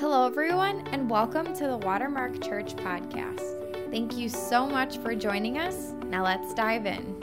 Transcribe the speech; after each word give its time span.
Hello, 0.00 0.26
everyone, 0.26 0.86
and 0.92 1.10
welcome 1.10 1.52
to 1.54 1.66
the 1.66 1.76
Watermark 1.78 2.40
Church 2.40 2.76
podcast. 2.76 3.90
Thank 3.90 4.16
you 4.16 4.28
so 4.28 4.64
much 4.64 4.98
for 4.98 5.12
joining 5.12 5.58
us. 5.58 5.92
Now 6.06 6.22
let's 6.22 6.54
dive 6.54 6.86
in. 6.86 7.20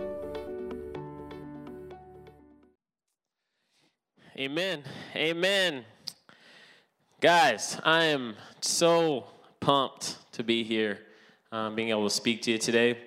Amen. 4.37 4.83
Amen. 5.15 5.85
Guys, 7.21 7.79
I 7.85 8.03
am 8.03 8.35
so 8.59 9.27
pumped 9.61 10.17
to 10.33 10.43
be 10.43 10.65
here, 10.65 10.99
um, 11.53 11.75
being 11.75 11.91
able 11.91 12.09
to 12.09 12.13
speak 12.13 12.41
to 12.41 12.51
you 12.51 12.57
today. 12.57 12.97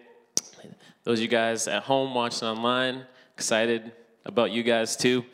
Those 1.05 1.19
of 1.19 1.23
you 1.25 1.29
guys 1.29 1.69
at 1.69 1.83
home 1.83 2.15
watching 2.15 2.49
online, 2.49 3.05
excited 3.35 3.93
about 4.25 4.51
you 4.51 4.63
guys 4.63 4.97
too. 4.97 5.27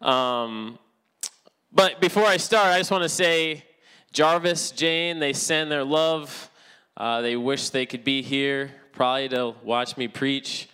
Um, 0.00 0.78
but 1.70 2.00
before 2.00 2.24
I 2.24 2.38
start, 2.38 2.68
I 2.68 2.78
just 2.78 2.90
want 2.90 3.02
to 3.02 3.08
say 3.10 3.65
Jarvis, 4.16 4.70
Jane, 4.70 5.18
they 5.18 5.34
send 5.34 5.70
their 5.70 5.84
love. 5.84 6.50
Uh, 6.96 7.20
they 7.20 7.36
wish 7.36 7.68
they 7.68 7.84
could 7.84 8.02
be 8.02 8.22
here, 8.22 8.70
probably 8.92 9.28
to 9.28 9.54
watch 9.62 9.98
me 9.98 10.08
preach. 10.08 10.70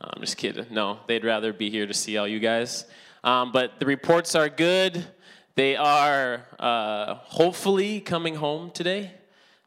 Uh, 0.00 0.10
I'm 0.14 0.20
just 0.20 0.36
kidding. 0.36 0.66
No, 0.70 1.00
they'd 1.08 1.24
rather 1.24 1.52
be 1.52 1.68
here 1.68 1.88
to 1.88 1.92
see 1.92 2.16
all 2.16 2.28
you 2.28 2.38
guys. 2.38 2.84
Um, 3.24 3.50
but 3.50 3.80
the 3.80 3.86
reports 3.86 4.36
are 4.36 4.48
good. 4.48 5.04
They 5.56 5.74
are 5.74 6.46
uh, 6.60 7.14
hopefully 7.14 8.00
coming 8.00 8.36
home 8.36 8.70
today. 8.70 9.10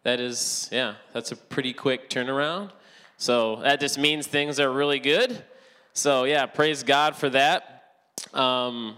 That 0.04 0.22
is, 0.22 0.70
yeah, 0.72 0.94
that's 1.12 1.34
a 1.34 1.36
pretty 1.36 1.74
quick 1.74 2.10
turnaround. 2.10 2.72
So 3.18 3.58
that 3.58 3.82
just 3.82 3.98
means 3.98 4.28
things 4.28 4.62
are 4.62 4.72
really 4.72 5.00
good. 5.00 5.44
So, 5.92 6.24
yeah, 6.24 6.46
praise 6.46 6.84
God 6.84 7.18
for 7.18 7.30
that. 7.32 7.84
Um, 8.34 8.96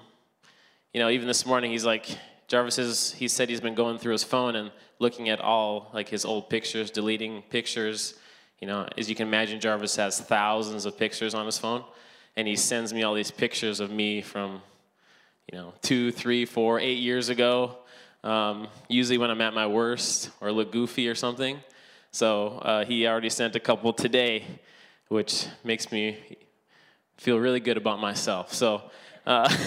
you 0.93 0.99
know, 0.99 1.09
even 1.09 1.25
this 1.25 1.43
morning, 1.43 1.71
he's 1.71 1.85
like, 1.85 2.05
Jarvis 2.51 2.77
is, 2.79 3.13
he 3.13 3.29
said 3.29 3.47
he's 3.47 3.61
been 3.61 3.75
going 3.75 3.97
through 3.97 4.11
his 4.11 4.25
phone 4.25 4.57
and 4.57 4.71
looking 4.99 5.29
at 5.29 5.39
all 5.39 5.89
like 5.93 6.09
his 6.09 6.25
old 6.25 6.49
pictures, 6.49 6.91
deleting 6.91 7.43
pictures. 7.43 8.15
You 8.59 8.67
know, 8.67 8.89
as 8.97 9.09
you 9.09 9.15
can 9.15 9.29
imagine, 9.29 9.61
Jarvis 9.61 9.95
has 9.95 10.19
thousands 10.19 10.85
of 10.85 10.97
pictures 10.97 11.33
on 11.33 11.45
his 11.45 11.57
phone, 11.57 11.85
and 12.35 12.49
he 12.49 12.57
sends 12.57 12.93
me 12.93 13.03
all 13.03 13.13
these 13.13 13.31
pictures 13.31 13.79
of 13.79 13.89
me 13.89 14.21
from, 14.21 14.61
you 15.49 15.57
know, 15.57 15.73
two, 15.81 16.11
three, 16.11 16.43
four, 16.43 16.77
eight 16.77 16.99
years 16.99 17.29
ago. 17.29 17.77
Um, 18.21 18.67
usually 18.89 19.17
when 19.17 19.31
I'm 19.31 19.39
at 19.39 19.53
my 19.53 19.67
worst 19.67 20.29
or 20.41 20.51
look 20.51 20.73
goofy 20.73 21.07
or 21.07 21.15
something. 21.15 21.57
So 22.11 22.57
uh, 22.57 22.83
he 22.83 23.07
already 23.07 23.29
sent 23.29 23.55
a 23.55 23.61
couple 23.61 23.93
today, 23.93 24.43
which 25.07 25.47
makes 25.63 25.89
me 25.89 26.37
feel 27.15 27.39
really 27.39 27.61
good 27.61 27.77
about 27.77 28.01
myself. 28.01 28.53
So. 28.53 28.91
Uh, 29.25 29.49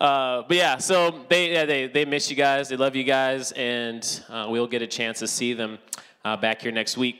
Uh, 0.00 0.42
but 0.46 0.56
yeah, 0.56 0.78
so 0.78 1.24
they, 1.28 1.52
yeah, 1.52 1.64
they, 1.64 1.88
they 1.88 2.04
miss 2.04 2.30
you 2.30 2.36
guys. 2.36 2.68
They 2.68 2.76
love 2.76 2.94
you 2.94 3.02
guys, 3.02 3.50
and 3.52 4.22
uh, 4.28 4.46
we'll 4.48 4.68
get 4.68 4.80
a 4.80 4.86
chance 4.86 5.18
to 5.18 5.26
see 5.26 5.54
them 5.54 5.78
uh, 6.24 6.36
back 6.36 6.62
here 6.62 6.70
next 6.70 6.96
week. 6.96 7.16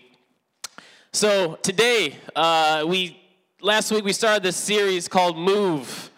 So 1.13 1.57
today, 1.57 2.15
uh, 2.37 2.85
we 2.87 3.19
last 3.61 3.91
week 3.91 4.05
we 4.05 4.13
started 4.13 4.45
this 4.45 4.57
series 4.57 5.09
called 5.09 5.37
Move. 5.37 6.11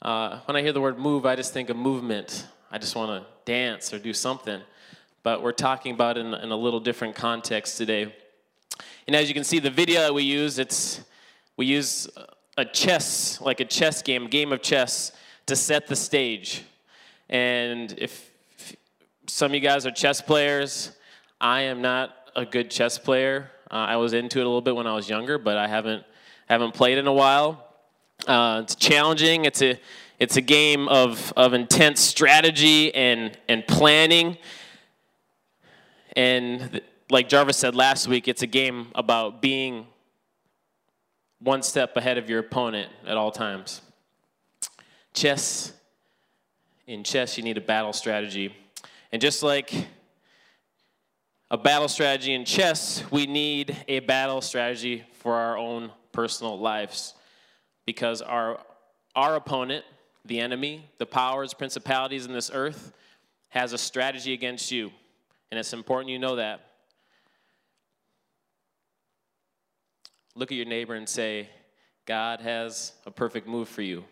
Uh, 0.00 0.38
when 0.46 0.56
I 0.56 0.62
hear 0.62 0.72
the 0.72 0.80
word 0.80 0.98
move, 0.98 1.26
I 1.26 1.36
just 1.36 1.52
think 1.52 1.68
of 1.68 1.76
movement. 1.76 2.46
I 2.70 2.78
just 2.78 2.96
want 2.96 3.22
to 3.22 3.28
dance 3.44 3.92
or 3.92 3.98
do 3.98 4.14
something. 4.14 4.62
But 5.22 5.42
we're 5.42 5.52
talking 5.52 5.92
about 5.92 6.16
in, 6.16 6.32
in 6.32 6.50
a 6.50 6.56
little 6.56 6.80
different 6.80 7.16
context 7.16 7.76
today. 7.76 8.14
And 9.06 9.14
as 9.14 9.28
you 9.28 9.34
can 9.34 9.44
see, 9.44 9.58
the 9.58 9.70
video 9.70 10.00
that 10.00 10.14
we 10.14 10.22
use, 10.22 10.58
it's 10.58 11.02
we 11.58 11.66
use 11.66 12.08
a 12.56 12.64
chess, 12.64 13.42
like 13.42 13.60
a 13.60 13.66
chess 13.66 14.00
game, 14.00 14.26
game 14.28 14.52
of 14.52 14.62
chess 14.62 15.12
to 15.48 15.56
set 15.56 15.86
the 15.86 15.96
stage. 15.96 16.62
And 17.28 17.94
if, 17.98 18.30
if 18.58 18.76
some 19.26 19.50
of 19.50 19.54
you 19.54 19.60
guys 19.60 19.86
are 19.86 19.90
chess 19.90 20.20
players, 20.20 20.92
I 21.40 21.62
am 21.62 21.80
not 21.82 22.14
a 22.36 22.44
good 22.44 22.70
chess 22.70 22.98
player. 22.98 23.50
Uh, 23.70 23.74
I 23.74 23.96
was 23.96 24.12
into 24.12 24.40
it 24.40 24.42
a 24.42 24.44
little 24.44 24.60
bit 24.60 24.76
when 24.76 24.86
I 24.86 24.94
was 24.94 25.08
younger, 25.08 25.38
but 25.38 25.56
I 25.56 25.66
haven't 25.66 26.04
haven't 26.46 26.72
played 26.72 26.96
in 26.98 27.06
a 27.06 27.12
while. 27.12 27.66
Uh, 28.26 28.60
it's 28.62 28.74
challenging. 28.74 29.44
It's 29.44 29.62
a 29.62 29.78
it's 30.18 30.36
a 30.36 30.40
game 30.40 30.88
of, 30.88 31.32
of 31.36 31.54
intense 31.54 32.00
strategy 32.00 32.94
and 32.94 33.36
and 33.48 33.66
planning. 33.66 34.36
And 36.14 36.72
th- 36.72 36.84
like 37.10 37.28
Jarvis 37.28 37.56
said 37.56 37.74
last 37.74 38.08
week, 38.08 38.28
it's 38.28 38.42
a 38.42 38.46
game 38.46 38.88
about 38.94 39.40
being 39.40 39.86
one 41.40 41.62
step 41.62 41.96
ahead 41.96 42.18
of 42.18 42.28
your 42.28 42.40
opponent 42.40 42.90
at 43.06 43.16
all 43.16 43.30
times 43.30 43.82
chess, 45.18 45.72
in 46.86 47.02
chess, 47.02 47.36
you 47.36 47.42
need 47.42 47.58
a 47.58 47.60
battle 47.60 47.92
strategy. 47.92 48.54
And 49.10 49.20
just 49.20 49.42
like 49.42 49.72
a 51.50 51.58
battle 51.58 51.88
strategy 51.88 52.34
in 52.34 52.44
chess, 52.44 53.02
we 53.10 53.26
need 53.26 53.76
a 53.88 53.98
battle 54.00 54.40
strategy 54.40 55.04
for 55.14 55.34
our 55.34 55.58
own 55.58 55.90
personal 56.12 56.58
lives. 56.58 57.14
Because 57.84 58.22
our, 58.22 58.60
our 59.16 59.34
opponent, 59.34 59.84
the 60.24 60.38
enemy, 60.38 60.88
the 60.98 61.06
powers, 61.06 61.52
principalities 61.52 62.24
in 62.24 62.32
this 62.32 62.50
earth, 62.52 62.92
has 63.48 63.72
a 63.72 63.78
strategy 63.78 64.32
against 64.34 64.70
you. 64.70 64.92
And 65.50 65.58
it's 65.58 65.72
important 65.72 66.10
you 66.12 66.18
know 66.18 66.36
that. 66.36 66.64
Look 70.36 70.52
at 70.52 70.56
your 70.56 70.66
neighbor 70.66 70.94
and 70.94 71.08
say, 71.08 71.48
God 72.06 72.40
has 72.40 72.92
a 73.04 73.10
perfect 73.10 73.48
move 73.48 73.68
for 73.68 73.82
you. 73.82 74.04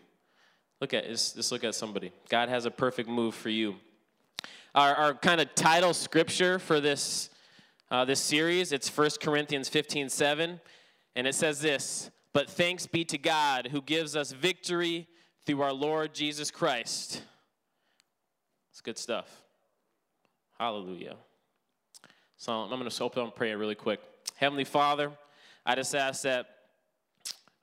Look 0.79 0.93
at 0.93 1.05
just, 1.05 1.51
look 1.51 1.63
at 1.63 1.73
somebody. 1.73 2.11
God 2.29 2.49
has 2.49 2.65
a 2.65 2.71
perfect 2.71 3.09
move 3.09 3.33
for 3.33 3.49
you. 3.49 3.75
Our, 4.75 4.93
our 4.93 5.13
kind 5.15 5.41
of 5.41 5.55
title 5.55 5.93
scripture 5.93 6.59
for 6.59 6.79
this 6.79 7.29
uh, 7.89 8.03
this 8.03 8.19
series 8.19 8.71
it's 8.71 8.95
1 8.95 9.11
Corinthians 9.21 9.69
15 9.69 10.09
7, 10.09 10.59
and 11.15 11.27
it 11.27 11.33
says 11.33 11.61
this 11.61 12.11
But 12.33 12.49
thanks 12.49 12.85
be 12.85 13.05
to 13.05 13.17
God 13.17 13.69
who 13.71 13.81
gives 13.81 14.15
us 14.15 14.31
victory 14.31 15.07
through 15.45 15.61
our 15.61 15.73
Lord 15.73 16.13
Jesus 16.13 16.51
Christ. 16.51 17.23
It's 18.71 18.81
good 18.81 18.97
stuff. 18.97 19.43
Hallelujah. 20.59 21.15
So 22.37 22.53
I'm 22.53 22.69
going 22.69 22.87
to 22.87 23.03
open 23.03 23.21
up 23.21 23.25
and 23.29 23.35
prayer 23.35 23.57
really 23.57 23.73
quick. 23.73 23.99
Heavenly 24.35 24.65
Father, 24.65 25.11
I 25.65 25.73
just 25.73 25.95
ask 25.95 26.21
that 26.21 26.45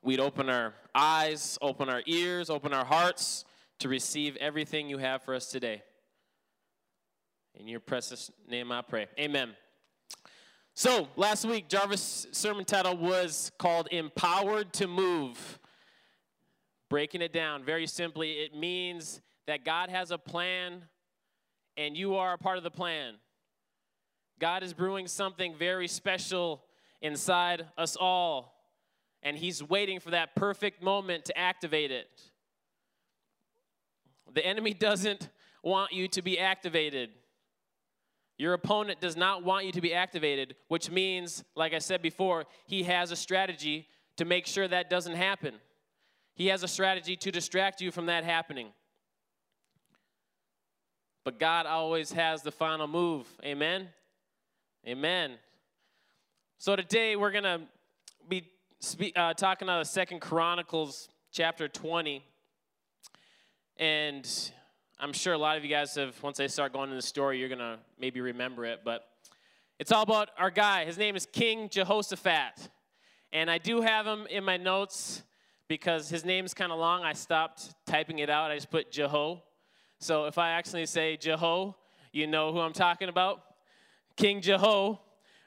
we'd 0.01 0.19
open 0.19 0.49
our 0.49 0.73
eyes, 0.95 1.57
open 1.61 1.89
our 1.89 2.01
ears, 2.05 2.49
open 2.49 2.73
our 2.73 2.85
hearts 2.85 3.45
to 3.79 3.89
receive 3.89 4.35
everything 4.37 4.89
you 4.89 4.97
have 4.97 5.21
for 5.23 5.35
us 5.35 5.47
today. 5.47 5.83
In 7.53 7.67
your 7.67 7.79
precious 7.79 8.31
name 8.49 8.71
I 8.71 8.81
pray. 8.81 9.07
Amen. 9.19 9.55
So, 10.73 11.07
last 11.15 11.45
week, 11.45 11.69
Jarvis' 11.69 12.27
sermon 12.31 12.65
title 12.65 12.97
was 12.97 13.51
called 13.57 13.87
Empowered 13.91 14.73
to 14.73 14.87
Move. 14.87 15.59
Breaking 16.89 17.21
it 17.21 17.31
down 17.31 17.63
very 17.63 17.87
simply, 17.87 18.33
it 18.33 18.55
means 18.55 19.21
that 19.47 19.63
God 19.63 19.89
has 19.89 20.11
a 20.11 20.17
plan 20.17 20.83
and 21.77 21.95
you 21.95 22.15
are 22.15 22.33
a 22.33 22.37
part 22.37 22.57
of 22.57 22.63
the 22.63 22.71
plan. 22.71 23.15
God 24.39 24.63
is 24.63 24.73
brewing 24.73 25.07
something 25.07 25.55
very 25.57 25.87
special 25.87 26.63
inside 27.01 27.65
us 27.77 27.95
all 27.95 28.54
and 29.25 29.35
he's 29.35 29.61
waiting 29.61 29.99
for 29.99 30.11
that 30.11 30.35
perfect 30.35 30.83
moment 30.83 31.25
to 31.25 31.37
activate 31.37 31.91
it. 31.91 32.07
The 34.31 34.45
enemy 34.45 34.73
doesn't 34.73 35.29
want 35.63 35.91
you 35.91 36.07
to 36.09 36.21
be 36.21 36.39
activated. 36.39 37.09
Your 38.37 38.53
opponent 38.53 39.01
does 39.01 39.17
not 39.17 39.43
want 39.43 39.65
you 39.65 39.71
to 39.71 39.81
be 39.81 39.93
activated, 39.93 40.55
which 40.67 40.91
means, 40.91 41.43
like 41.55 41.73
I 41.73 41.79
said 41.79 42.03
before, 42.03 42.45
he 42.67 42.83
has 42.83 43.11
a 43.11 43.15
strategy 43.15 43.87
to 44.17 44.25
make 44.25 44.45
sure 44.45 44.67
that 44.67 44.91
doesn't 44.91 45.15
happen. 45.15 45.55
He 46.35 46.47
has 46.47 46.61
a 46.61 46.67
strategy 46.67 47.15
to 47.15 47.31
distract 47.31 47.81
you 47.81 47.91
from 47.91 48.05
that 48.05 48.23
happening. 48.23 48.67
But 51.23 51.39
God 51.39 51.65
always 51.65 52.11
has 52.11 52.43
the 52.43 52.51
final 52.51 52.87
move. 52.87 53.25
Amen? 53.43 53.89
Amen. 54.87 55.31
So 56.59 56.75
today 56.75 57.15
we're 57.15 57.31
going 57.31 57.45
to 57.45 57.61
be 58.29 58.51
speak, 58.79 59.13
uh, 59.17 59.33
talking 59.33 59.69
out 59.69 59.81
of 59.81 59.87
Second 59.87 60.19
Chronicles 60.21 61.09
chapter 61.31 61.67
20. 61.67 62.23
And 63.77 64.51
I'm 64.99 65.13
sure 65.13 65.33
a 65.33 65.37
lot 65.37 65.57
of 65.57 65.63
you 65.63 65.69
guys 65.69 65.95
have, 65.95 66.21
once 66.23 66.39
I 66.39 66.47
start 66.47 66.73
going 66.73 66.85
into 66.89 66.95
the 66.95 67.01
story, 67.01 67.39
you're 67.39 67.49
going 67.49 67.59
to 67.59 67.79
maybe 67.99 68.21
remember 68.21 68.65
it. 68.65 68.81
But 68.83 69.03
it's 69.79 69.91
all 69.91 70.03
about 70.03 70.29
our 70.37 70.49
guy. 70.49 70.85
His 70.85 70.97
name 70.97 71.15
is 71.15 71.25
King 71.25 71.69
Jehoshaphat. 71.69 72.69
And 73.33 73.49
I 73.51 73.57
do 73.57 73.81
have 73.81 74.05
him 74.05 74.27
in 74.29 74.43
my 74.43 74.57
notes 74.57 75.23
because 75.67 76.09
his 76.09 76.23
name's 76.23 76.53
kind 76.53 76.71
of 76.71 76.79
long. 76.79 77.03
I 77.03 77.13
stopped 77.13 77.73
typing 77.85 78.19
it 78.19 78.29
out. 78.29 78.51
I 78.51 78.55
just 78.55 78.71
put 78.71 78.91
Jeho. 78.91 79.41
So 79.99 80.25
if 80.25 80.37
I 80.37 80.51
actually 80.51 80.85
say 80.85 81.17
Jeho, 81.17 81.75
you 82.13 82.27
know 82.27 82.53
who 82.53 82.59
I'm 82.59 82.73
talking 82.73 83.09
about. 83.09 83.41
King 84.15 84.41
Jeho 84.41 84.99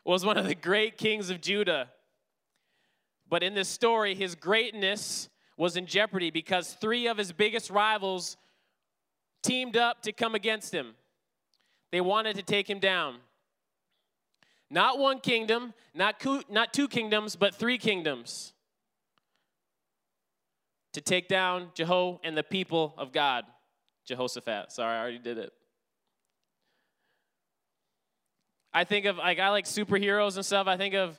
was 0.05 0.25
one 0.25 0.37
of 0.37 0.47
the 0.47 0.55
great 0.55 0.99
kings 0.99 1.31
of 1.31 1.41
Judah. 1.41 1.89
But 3.29 3.43
in 3.43 3.55
this 3.55 3.69
story, 3.69 4.15
his 4.15 4.35
greatness 4.35 5.29
was 5.57 5.77
in 5.77 5.87
jeopardy 5.87 6.31
because 6.31 6.73
three 6.75 7.09
of 7.09 7.19
his 7.19 7.33
biggest 7.33 7.71
rivals 7.71 8.37
teamed 9.43 9.77
up 9.77 10.03
to 10.03 10.13
come 10.13 10.35
against 10.35 10.73
him. 10.73 10.95
They 11.91 12.01
wanted 12.01 12.37
to 12.37 12.43
take 12.43 12.69
him 12.69 12.79
down. 12.79 13.17
Not 14.71 14.99
one 14.99 15.21
kingdom, 15.21 15.73
not, 15.95 16.23
not 16.51 16.73
two 16.73 16.89
kingdoms, 16.89 17.37
but 17.37 17.55
three 17.55 17.79
kingdoms 17.79 18.53
to 20.93 21.01
take 21.01 21.29
down 21.29 21.69
Jeho 21.75 22.19
and 22.23 22.37
the 22.37 22.43
people 22.43 22.95
of 22.99 23.13
God. 23.13 23.45
Jehoshaphat. 24.07 24.73
Sorry, 24.73 24.97
I 24.97 25.01
already 25.01 25.19
did 25.19 25.39
it. 25.39 25.53
I 28.73 28.85
think 28.85 29.07
of 29.07 29.17
like 29.17 29.39
I 29.39 29.51
like 29.51 29.65
superheroes 29.65 30.37
and 30.37 30.45
stuff. 30.45 30.67
I 30.67 30.77
think 30.77 30.95
of 30.95 31.19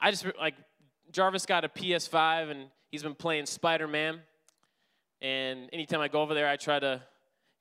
I 0.00 0.10
just 0.10 0.26
like 0.38 0.54
Jarvis 1.12 1.44
got 1.44 1.64
a 1.64 1.68
PS5 1.68 2.50
and 2.50 2.66
he's 2.90 3.02
been 3.02 3.14
playing 3.14 3.46
Spider-Man. 3.46 4.20
And 5.20 5.68
anytime 5.72 6.00
I 6.00 6.08
go 6.08 6.22
over 6.22 6.34
there, 6.34 6.48
I 6.48 6.56
try 6.56 6.78
to 6.78 7.02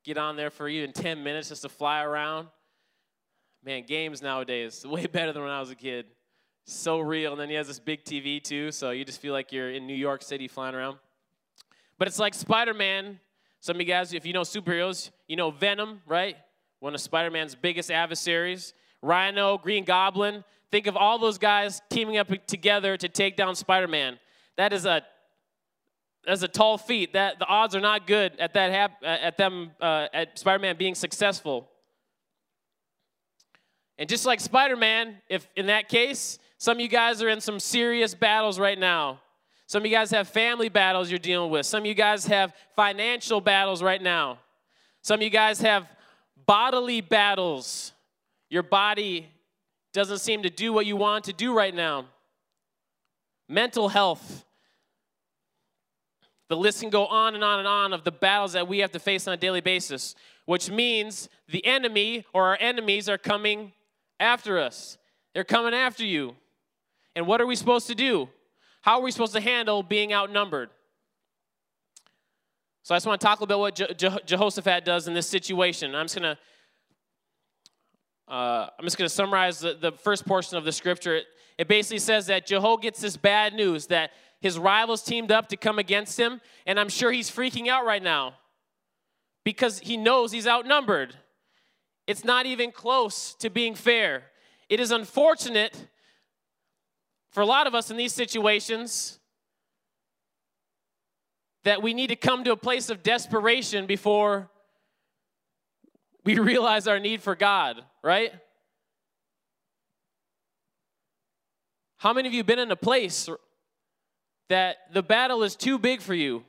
get 0.04 0.18
on 0.18 0.36
there 0.36 0.50
for 0.50 0.68
even 0.68 0.94
10 0.94 1.22
minutes 1.22 1.50
just 1.50 1.62
to 1.64 1.70
fly 1.70 2.02
around. 2.02 2.48
Man, 3.64 3.84
games 3.84 4.22
nowadays 4.22 4.86
way 4.90 5.06
better 5.06 5.34
than 5.34 5.44
when 5.44 5.52
I 5.52 5.60
was 5.60 5.70
a 5.70 5.76
kid. 5.76 6.06
So 6.66 7.00
real. 7.00 7.34
And 7.34 7.42
then 7.42 7.50
he 7.50 7.56
has 7.56 7.68
this 7.68 7.80
big 7.80 8.06
TV 8.06 8.42
too, 8.42 8.72
so 8.72 8.92
you 8.92 9.04
just 9.04 9.20
feel 9.20 9.34
like 9.34 9.52
you're 9.52 9.70
in 9.72 9.86
New 9.86 9.96
York 9.96 10.24
City 10.24 10.48
flying 10.48 10.74
around. 10.74 10.98
But 11.98 12.08
it's 12.08 12.20
like 12.20 12.34
Spider-Man. 12.34 13.20
Some 13.60 13.76
of 13.76 13.82
you 13.82 13.88
guys, 13.88 14.14
if 14.14 14.26
you 14.26 14.34
know 14.34 14.42
superheroes, 14.42 15.12
you 15.28 15.36
know 15.36 15.52
Venom, 15.52 16.02
right? 16.08 16.38
One 16.80 16.96
of 16.96 17.02
Spider-Man's 17.02 17.54
biggest 17.54 17.92
adversaries. 17.92 18.74
Rhino, 19.02 19.58
Green 19.58 19.84
Goblin. 19.84 20.44
Think 20.72 20.88
of 20.88 20.96
all 20.96 21.20
those 21.20 21.38
guys 21.38 21.82
teaming 21.90 22.18
up 22.18 22.30
together 22.48 22.96
to 22.98 23.10
take 23.10 23.36
down 23.36 23.56
Spider-Man. 23.56 24.20
That 24.58 24.74
is 24.74 24.86
a 24.86 25.04
that's 26.26 26.44
a 26.44 26.48
tall 26.48 26.78
feat. 26.78 27.14
That 27.14 27.40
the 27.40 27.46
odds 27.46 27.76
are 27.76 27.82
not 27.82 28.06
good 28.06 28.40
at 28.40 28.54
that 28.54 28.72
hap- 28.72 29.04
at 29.04 29.38
them 29.38 29.72
uh, 29.82 30.08
at 30.14 30.38
Spider-Man 30.38 30.78
being 30.78 30.96
successful. 30.96 31.68
And 33.98 34.08
just 34.08 34.26
like 34.26 34.40
Spider-Man, 34.40 35.18
if 35.30 35.48
in 35.56 35.68
that 35.68 35.90
case, 35.90 36.40
some 36.58 36.78
of 36.78 36.82
you 36.82 36.88
guys 36.88 37.22
are 37.22 37.30
in 37.30 37.42
some 37.42 37.60
serious 37.60 38.14
battles 38.14 38.60
right 38.60 38.80
now. 38.80 39.20
Some 39.68 39.82
of 39.82 39.86
you 39.86 39.92
guys 39.92 40.12
have 40.12 40.28
family 40.28 40.70
battles 40.70 41.10
you're 41.10 41.20
dealing 41.20 41.50
with. 41.50 41.66
Some 41.66 41.82
of 41.82 41.86
you 41.86 41.94
guys 41.94 42.26
have 42.28 42.54
financial 42.76 43.42
battles 43.42 43.82
right 43.82 44.02
now. 44.02 44.40
Some 45.02 45.16
of 45.16 45.24
you 45.24 45.30
guys 45.30 45.62
have 45.62 45.88
bodily 46.46 47.02
battles 47.02 47.94
your 48.50 48.64
body 48.64 49.30
doesn't 49.94 50.20
seem 50.20 50.44
to 50.44 50.50
do 50.50 50.72
what 50.74 50.86
you 50.86 50.96
want 50.96 51.26
to 51.26 51.34
do 51.34 51.54
right 51.54 51.74
now. 51.74 52.06
Mental 53.50 53.90
health. 53.90 54.46
The 56.48 56.58
list 56.58 56.82
can 56.82 56.90
go 56.90 57.06
on 57.06 57.36
and 57.36 57.44
on 57.44 57.60
and 57.60 57.68
on 57.68 57.94
of 57.94 58.04
the 58.04 58.12
battles 58.12 58.54
that 58.54 58.68
we 58.68 58.80
have 58.80 58.92
to 58.92 59.00
face 59.00 59.28
on 59.28 59.34
a 59.34 59.38
daily 59.38 59.62
basis, 59.62 60.16
which 60.46 60.70
means 60.70 61.30
the 61.50 61.66
enemy 61.66 62.26
or 62.34 62.48
our 62.48 62.58
enemies 62.60 63.08
are 63.08 63.18
coming 63.18 63.72
after 64.20 64.60
us. 64.60 64.98
They're 65.34 65.44
coming 65.44 65.74
after 65.74 66.06
you. 66.06 66.36
And 67.16 67.28
what 67.28 67.42
are 67.42 67.46
we 67.46 67.56
supposed 67.56 67.88
to 67.88 67.96
do? 67.96 68.30
How 68.82 69.00
are 69.00 69.02
we 69.02 69.12
supposed 69.12 69.34
to 69.34 69.42
handle 69.42 69.84
being 69.84 70.14
outnumbered? 70.14 70.70
So 72.84 72.96
I 72.96 72.98
just 72.98 73.06
want 73.06 73.22
to 73.22 73.28
talk 73.28 73.40
a 73.40 73.44
little 73.44 73.58
bit 73.58 73.60
what 73.60 73.76
Je- 73.76 73.94
Je- 74.10 74.24
Jehoshaphat 74.26 74.86
does 74.86 75.08
in 75.08 75.14
this 75.14 75.28
situation. 75.28 75.94
I'm 75.94 76.06
just 76.06 76.18
going 76.18 76.36
to 76.36 76.42
uh, 78.32 78.70
I'm 78.80 78.86
just 78.86 78.98
going 78.98 79.10
to 79.10 79.14
summarize 79.14 79.60
the, 79.60 79.74
the, 79.74 79.92
first 79.92 80.26
portion 80.26 80.58
of 80.58 80.64
the 80.64 80.72
scripture. 80.72 81.18
It, 81.18 81.26
it 81.58 81.68
basically 81.68 82.00
says 82.00 82.28
that 82.28 82.48
Jeho 82.48 82.82
gets 82.82 83.02
this 83.02 83.18
bad 83.18 83.54
news 83.54 83.88
that 83.88 84.12
his 84.40 84.58
rivals 84.58 85.04
teamed 85.04 85.34
up 85.34 85.50
to 85.50 85.58
come 85.58 85.78
against 85.80 86.18
him, 86.18 86.40
and 86.66 86.80
I'm 86.80 86.88
sure 86.88 87.12
he's 87.12 87.30
freaking 87.30 87.68
out 87.68 87.86
right 87.86 88.02
now 88.02 88.36
because 89.44 89.80
he 89.80 89.98
knows 89.98 90.32
he's 90.32 90.48
outnumbered. 90.48 91.14
It's 92.08 92.24
not 92.24 92.46
even 92.46 92.72
close 92.72 93.36
to 93.36 93.50
being 93.50 93.76
fair. 93.76 94.24
It 94.70 94.80
is 94.80 94.92
unfortunate 94.92 95.88
for 97.32 97.42
a 97.42 97.46
lot 97.46 97.68
of 97.68 97.76
us 97.76 97.92
in 97.92 97.98
these 97.98 98.14
situations 98.14 99.20
that 101.66 101.84
we 101.84 101.94
need 101.94 102.08
to 102.08 102.16
come 102.16 102.46
to 102.46 102.54
a 102.54 102.58
place 102.58 102.90
of 102.90 103.04
desperation 103.04 103.86
before 103.86 104.51
we 106.24 106.38
realize 106.40 106.88
our 106.88 107.00
need 107.00 107.22
for 107.22 107.36
God, 107.36 107.84
right? 108.04 108.32
How 111.98 112.14
many 112.14 112.28
of 112.28 112.34
you 112.34 112.44
been 112.44 112.60
in 112.60 112.72
a 112.72 112.76
place 112.76 113.30
that 114.50 114.78
the 114.92 115.04
battle 115.04 115.44
is 115.44 115.56
too 115.56 115.78
big 115.78 116.02
for 116.02 116.14
you? 116.14 116.44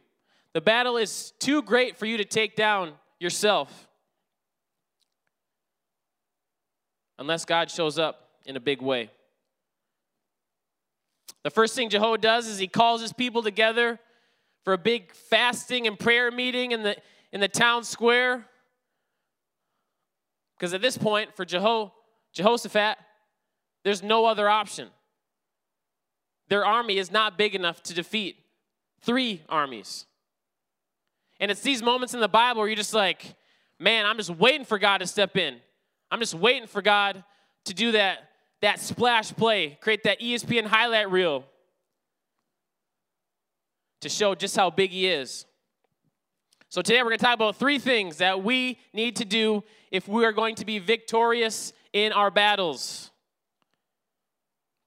The 0.55 0.61
battle 0.61 0.97
is 0.97 1.33
too 1.39 1.63
great 1.63 1.97
for 1.97 2.07
you 2.07 2.17
to 2.19 2.25
take 2.25 2.57
down 2.57 2.93
yourself. 3.19 3.89
Unless 7.19 7.45
God 7.45 7.71
shows 7.71 7.99
up 7.99 8.31
in 8.45 8.57
a 8.57 8.61
big 8.61 8.83
way. 8.83 9.11
The 11.43 11.51
first 11.51 11.75
thing 11.75 11.91
Jeho 11.91 12.21
does 12.21 12.47
is 12.47 12.59
he 12.59 12.69
calls 12.69 13.01
his 13.01 13.13
people 13.13 13.43
together 13.43 13.99
for 14.65 14.73
a 14.73 14.79
big 14.79 15.13
fasting 15.13 15.87
and 15.87 15.99
prayer 15.99 16.31
meeting 16.31 16.73
in 16.73 16.83
the, 16.83 16.97
in 17.33 17.41
the 17.41 17.49
town 17.49 17.85
square. 17.85 18.47
Because 20.63 20.75
at 20.75 20.81
this 20.81 20.97
point, 20.97 21.35
for 21.35 21.45
Jeho- 21.45 21.91
Jehoshaphat, 22.33 22.97
there's 23.83 24.01
no 24.01 24.27
other 24.27 24.49
option. 24.49 24.91
Their 26.51 26.65
army 26.65 26.99
is 26.99 27.11
not 27.11 27.37
big 27.37 27.57
enough 27.57 27.83
to 27.83 27.95
defeat 27.95 28.37
three 29.01 29.43
armies. 29.49 30.07
And 31.41 31.51
it's 31.51 31.63
these 31.63 31.83
moments 31.83 32.15
in 32.15 32.21
the 32.21 32.29
Bible 32.29 32.61
where 32.61 32.69
you're 32.69 32.77
just 32.77 32.95
like, 32.95 33.35
man, 33.81 34.07
I'm 34.07 34.17
just 34.17 34.31
waiting 34.31 34.65
for 34.65 34.79
God 34.79 34.99
to 34.99 35.07
step 35.09 35.37
in. 35.37 35.57
I'm 36.13 36.21
just 36.21 36.35
waiting 36.35 36.69
for 36.69 36.81
God 36.81 37.25
to 37.65 37.75
do 37.75 37.91
that, 37.91 38.29
that 38.61 38.79
splash 38.79 39.33
play, 39.33 39.77
create 39.81 40.05
that 40.05 40.21
ESPN 40.21 40.67
highlight 40.67 41.11
reel 41.11 41.45
to 44.01 44.09
show 44.09 44.37
just 44.37 44.55
how 44.55 44.71
big 44.71 44.93
He 44.93 45.09
is. 45.09 45.45
So 46.73 46.81
today 46.81 47.03
we're 47.03 47.11
going 47.11 47.19
to 47.19 47.25
talk 47.27 47.35
about 47.35 47.57
three 47.57 47.79
things 47.79 48.17
that 48.17 48.43
we 48.43 48.79
need 48.95 49.17
to 49.17 49.27
do 49.27 49.63
if 49.91 50.09
we 50.09 50.25
are 50.25 50.33
going 50.33 50.55
to 50.55 50.65
be 50.65 50.79
victorious 50.79 51.75
in 51.93 52.13
our 52.13 52.31
battles. 52.31 53.11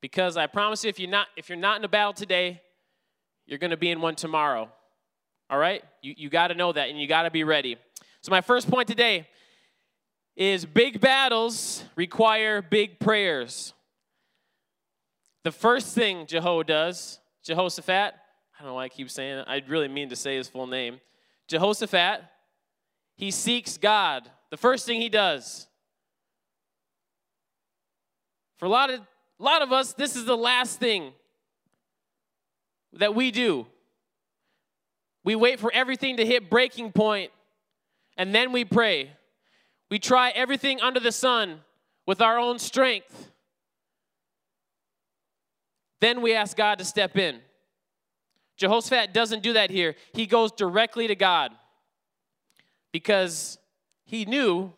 Because 0.01 0.35
I 0.35 0.47
promise 0.47 0.83
you 0.83 0.89
if 0.89 0.99
you're 0.99 1.11
not 1.11 1.27
if 1.37 1.47
you're 1.47 1.59
not 1.59 1.77
in 1.77 1.85
a 1.85 1.87
battle 1.87 2.13
today, 2.13 2.59
you're 3.45 3.59
going 3.59 3.69
to 3.69 3.77
be 3.77 3.91
in 3.91 4.01
one 4.01 4.15
tomorrow. 4.15 4.67
All 5.47 5.59
right? 5.59 5.83
You 6.01 6.15
you 6.17 6.29
got 6.31 6.47
to 6.47 6.55
know 6.55 6.71
that 6.71 6.89
and 6.89 6.99
you 6.99 7.07
got 7.07 7.21
to 7.21 7.29
be 7.29 7.43
ready. 7.43 7.77
So 8.21 8.31
my 8.31 8.41
first 8.41 8.67
point 8.67 8.87
today 8.87 9.27
is 10.35 10.65
big 10.65 10.99
battles 10.99 11.83
require 11.95 12.63
big 12.63 12.99
prayers. 12.99 13.75
The 15.43 15.51
first 15.51 15.93
thing 15.93 16.25
Jeho 16.25 16.65
does, 16.65 17.19
Jehoshaphat, 17.43 18.15
I 18.15 18.63
don't 18.63 18.69
know 18.69 18.73
why 18.73 18.85
I 18.85 18.89
keep 18.89 19.11
saying 19.11 19.37
it. 19.37 19.45
I 19.47 19.61
really 19.67 19.87
mean 19.87 20.09
to 20.09 20.15
say 20.15 20.35
his 20.35 20.47
full 20.47 20.65
name. 20.65 20.99
Jehoshaphat, 21.47 22.21
he 23.15 23.31
seeks 23.31 23.77
God. 23.77 24.29
The 24.49 24.57
first 24.57 24.85
thing 24.85 25.01
he 25.01 25.09
does. 25.09 25.67
For 28.57 28.65
a 28.65 28.69
lot 28.69 28.89
of, 28.89 29.01
a 29.39 29.43
lot 29.43 29.61
of 29.61 29.71
us, 29.71 29.93
this 29.93 30.15
is 30.15 30.25
the 30.25 30.37
last 30.37 30.79
thing 30.79 31.13
that 32.93 33.13
we 33.13 33.31
do. 33.31 33.67
We 35.23 35.35
wait 35.35 35.59
for 35.59 35.71
everything 35.73 36.17
to 36.17 36.25
hit 36.25 36.49
breaking 36.49 36.91
point, 36.91 37.31
and 38.15 38.33
then 38.33 38.51
we 38.51 38.63
pray. 38.63 39.11
We 39.89 39.99
try 39.99 40.29
everything 40.29 40.81
under 40.81 40.99
the 40.99 41.11
sun 41.11 41.61
with 42.05 42.21
our 42.21 42.37
own 42.39 42.59
strength. 42.59 43.31
Then 45.99 46.21
we 46.21 46.33
ask 46.33 46.55
God 46.55 46.77
to 46.79 46.85
step 46.85 47.17
in. 47.17 47.39
Jehoshaphat 48.57 49.13
doesn't 49.13 49.43
do 49.43 49.53
that 49.53 49.69
here. 49.69 49.95
He 50.13 50.25
goes 50.25 50.51
directly 50.51 51.07
to 51.07 51.15
God 51.15 51.51
because 52.91 53.57
he 54.05 54.25
knew 54.25 54.71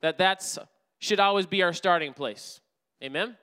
that 0.00 0.18
that 0.18 0.56
should 0.98 1.20
always 1.20 1.46
be 1.46 1.62
our 1.62 1.72
starting 1.72 2.14
place. 2.14 2.60
Amen? 3.02 3.36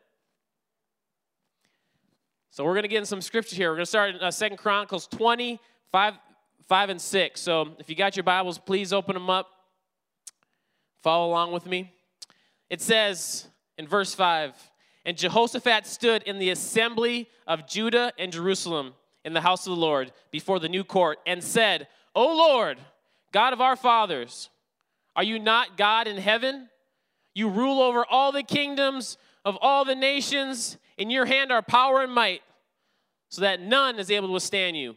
So 2.50 2.64
we're 2.64 2.74
going 2.74 2.84
to 2.84 2.90
get 2.90 3.00
in 3.00 3.06
some 3.06 3.22
scripture 3.22 3.56
here. 3.56 3.70
We're 3.70 3.76
going 3.76 3.84
to 3.84 3.90
start 3.90 4.16
in 4.16 4.22
uh, 4.22 4.32
2 4.32 4.56
Chronicles 4.56 5.08
20, 5.08 5.60
5, 5.92 6.14
5 6.68 6.90
and 6.90 7.02
6. 7.02 7.42
So 7.42 7.70
if 7.80 7.90
you 7.90 7.96
got 7.96 8.16
your 8.16 8.24
Bibles, 8.24 8.58
please 8.58 8.94
open 8.94 9.14
them 9.14 9.30
up. 9.30 9.50
Follow 11.04 11.30
along 11.30 11.52
with 11.52 11.66
me. 11.66 11.92
It 12.70 12.82
says 12.82 13.48
in 13.78 13.88
verse 13.88 14.16
5 14.16 14.54
and 15.06 15.18
Jehoshaphat 15.18 15.86
stood 15.86 16.24
in 16.24 16.40
the 16.40 16.50
assembly 16.50 17.30
of 17.48 17.68
Judah 17.68 18.12
and 18.18 18.32
Jerusalem 18.32 18.94
in 19.24 19.34
the 19.34 19.42
house 19.42 19.68
of 19.68 19.76
the 19.76 19.82
Lord 19.82 20.12
before 20.32 20.60
the 20.60 20.70
new 20.70 20.84
court 20.84 21.20
and 21.26 21.44
said, 21.44 21.88
O 22.16 22.36
Lord, 22.36 22.80
God 23.32 23.54
of 23.54 23.62
our 23.62 23.76
fathers, 23.76 24.50
are 25.16 25.24
you 25.24 25.40
not 25.40 25.78
God 25.78 26.08
in 26.08 26.18
heaven? 26.18 26.70
You 27.34 27.50
rule 27.50 27.82
over 27.82 28.06
all 28.06 28.32
the 28.32 28.44
kingdoms 28.44 29.18
of 29.44 29.58
all 29.62 29.86
the 29.86 29.96
nations. 29.96 30.78
In 30.98 31.10
your 31.10 31.26
hand 31.26 31.52
are 31.52 31.62
power 31.62 32.02
and 32.02 32.14
might, 32.14 32.42
so 33.30 33.42
that 33.42 33.62
none 33.62 34.00
is 34.00 34.10
able 34.10 34.30
to 34.30 34.34
withstand 34.34 34.78
you. 34.78 34.96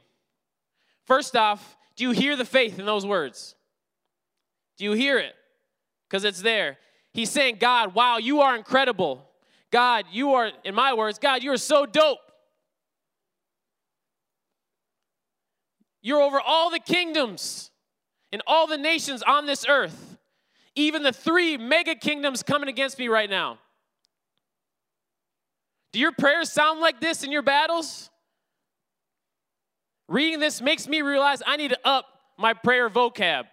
First 1.05 1.37
off, 1.37 1.77
do 1.97 2.05
you 2.05 2.13
hear 2.13 2.37
the 2.37 2.45
faith 2.45 2.79
in 2.79 2.87
those 2.87 3.05
words? 3.05 3.57
Do 4.77 4.85
you 4.85 4.93
hear 4.93 5.19
it? 5.19 5.35
because 6.09 6.25
it's 6.25 6.41
there. 6.41 6.79
He's 7.13 7.31
saying, 7.31 7.57
God, 7.61 7.95
wow, 7.95 8.19
you 8.19 8.41
are 8.41 8.57
incredible. 8.57 9.28
God, 9.71 10.07
you 10.11 10.35
are, 10.35 10.51
in 10.65 10.75
my 10.75 10.95
words, 10.95 11.19
God, 11.19 11.43
you 11.43 11.53
are 11.53 11.59
so 11.59 11.85
dope. 11.87 12.19
You're 16.01 16.23
over 16.23 16.41
all 16.41 16.71
the 16.71 16.79
kingdoms 16.79 17.71
and 18.33 18.43
all 18.47 18.67
the 18.67 18.79
nations 18.79 19.23
on 19.23 19.47
this 19.47 19.67
earth, 19.69 20.17
even 20.75 21.03
the 21.03 21.13
three 21.13 21.57
mega 21.57 21.95
kingdoms 21.95 22.43
coming 22.43 22.69
against 22.69 22.99
me 22.99 23.09
right 23.09 23.29
now. 23.29 23.59
Do 25.93 25.99
your 25.99 26.13
prayers 26.13 26.51
sound 26.51 26.81
like 26.81 27.01
this 27.01 27.25
in 27.25 27.33
your 27.33 27.43
battles? 27.43 28.11
Reading 30.09 30.41
this 30.41 30.63
makes 30.63 30.89
me 30.89 31.03
realize 31.03 31.43
I 31.47 31.57
need 31.57 31.71
to 31.71 31.79
up 31.85 32.07
my 32.39 32.55
prayer 32.55 32.89
vocab. 32.89 33.45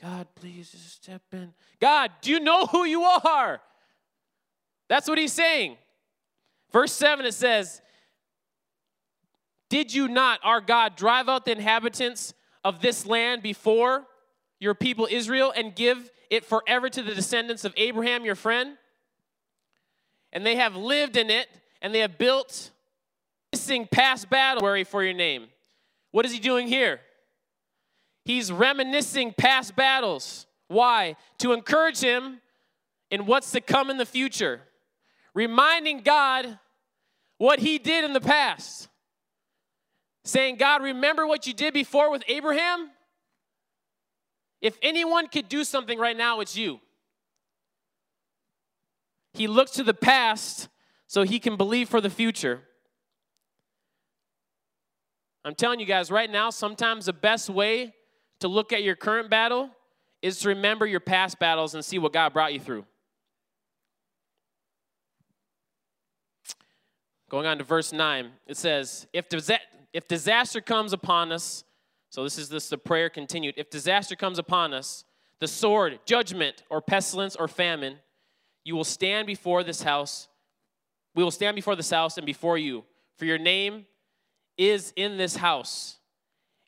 God, 0.00 0.26
please 0.34 0.70
just 0.70 1.02
step 1.02 1.22
in. 1.32 1.54
God, 1.80 2.10
do 2.20 2.30
you 2.30 2.40
know 2.40 2.66
who 2.66 2.84
you 2.84 3.02
are? 3.02 3.60
That's 4.92 5.08
what 5.08 5.16
he's 5.16 5.32
saying. 5.32 5.78
Verse 6.70 6.92
7 6.92 7.24
it 7.24 7.32
says, 7.32 7.80
Did 9.70 9.94
you 9.94 10.06
not, 10.06 10.38
our 10.44 10.60
God, 10.60 10.96
drive 10.96 11.30
out 11.30 11.46
the 11.46 11.52
inhabitants 11.52 12.34
of 12.62 12.82
this 12.82 13.06
land 13.06 13.42
before 13.42 14.04
your 14.60 14.74
people 14.74 15.08
Israel 15.10 15.50
and 15.56 15.74
give 15.74 16.10
it 16.28 16.44
forever 16.44 16.90
to 16.90 17.02
the 17.02 17.14
descendants 17.14 17.64
of 17.64 17.72
Abraham, 17.78 18.26
your 18.26 18.34
friend? 18.34 18.76
And 20.30 20.44
they 20.44 20.56
have 20.56 20.76
lived 20.76 21.16
in 21.16 21.30
it, 21.30 21.48
and 21.80 21.94
they 21.94 22.00
have 22.00 22.18
built 22.18 22.70
missing 23.50 23.88
past 23.90 24.28
battle 24.28 24.84
for 24.84 25.02
your 25.02 25.14
name. 25.14 25.46
What 26.10 26.26
is 26.26 26.32
he 26.34 26.38
doing 26.38 26.68
here? 26.68 27.00
He's 28.26 28.52
reminiscing 28.52 29.32
past 29.38 29.74
battles. 29.74 30.46
Why? 30.68 31.16
To 31.38 31.54
encourage 31.54 32.00
him 32.00 32.42
in 33.10 33.24
what's 33.24 33.52
to 33.52 33.62
come 33.62 33.88
in 33.88 33.96
the 33.96 34.04
future. 34.04 34.60
Reminding 35.34 36.00
God 36.00 36.58
what 37.38 37.58
he 37.58 37.78
did 37.78 38.04
in 38.04 38.12
the 38.12 38.20
past. 38.20 38.88
Saying, 40.24 40.56
God, 40.56 40.82
remember 40.82 41.26
what 41.26 41.46
you 41.46 41.54
did 41.54 41.74
before 41.74 42.10
with 42.10 42.22
Abraham? 42.28 42.90
If 44.60 44.78
anyone 44.80 45.26
could 45.26 45.48
do 45.48 45.64
something 45.64 45.98
right 45.98 46.16
now, 46.16 46.40
it's 46.40 46.56
you. 46.56 46.80
He 49.34 49.48
looks 49.48 49.72
to 49.72 49.82
the 49.82 49.94
past 49.94 50.68
so 51.06 51.22
he 51.22 51.40
can 51.40 51.56
believe 51.56 51.88
for 51.88 52.00
the 52.00 52.10
future. 52.10 52.60
I'm 55.44 55.54
telling 55.56 55.80
you 55.80 55.86
guys 55.86 56.10
right 56.10 56.30
now, 56.30 56.50
sometimes 56.50 57.06
the 57.06 57.12
best 57.12 57.50
way 57.50 57.94
to 58.40 58.48
look 58.48 58.72
at 58.72 58.84
your 58.84 58.94
current 58.94 59.28
battle 59.28 59.70
is 60.20 60.38
to 60.40 60.48
remember 60.50 60.86
your 60.86 61.00
past 61.00 61.40
battles 61.40 61.74
and 61.74 61.84
see 61.84 61.98
what 61.98 62.12
God 62.12 62.32
brought 62.32 62.52
you 62.52 62.60
through. 62.60 62.84
Going 67.32 67.46
on 67.46 67.56
to 67.56 67.64
verse 67.64 67.94
9, 67.94 68.30
it 68.46 68.58
says, 68.58 69.06
If, 69.14 69.24
if 69.94 70.06
disaster 70.06 70.60
comes 70.60 70.92
upon 70.92 71.32
us, 71.32 71.64
so 72.10 72.24
this 72.24 72.36
is 72.36 72.50
this 72.50 72.68
the 72.68 72.76
prayer 72.76 73.08
continued. 73.08 73.54
If 73.56 73.70
disaster 73.70 74.14
comes 74.14 74.38
upon 74.38 74.74
us, 74.74 75.04
the 75.40 75.48
sword, 75.48 75.98
judgment, 76.04 76.62
or 76.68 76.82
pestilence, 76.82 77.34
or 77.34 77.48
famine, 77.48 77.96
you 78.64 78.76
will 78.76 78.84
stand 78.84 79.26
before 79.26 79.64
this 79.64 79.82
house. 79.82 80.28
We 81.14 81.24
will 81.24 81.30
stand 81.30 81.54
before 81.54 81.74
this 81.74 81.88
house 81.88 82.18
and 82.18 82.26
before 82.26 82.58
you, 82.58 82.84
for 83.16 83.24
your 83.24 83.38
name 83.38 83.86
is 84.58 84.92
in 84.94 85.16
this 85.16 85.36
house, 85.36 85.96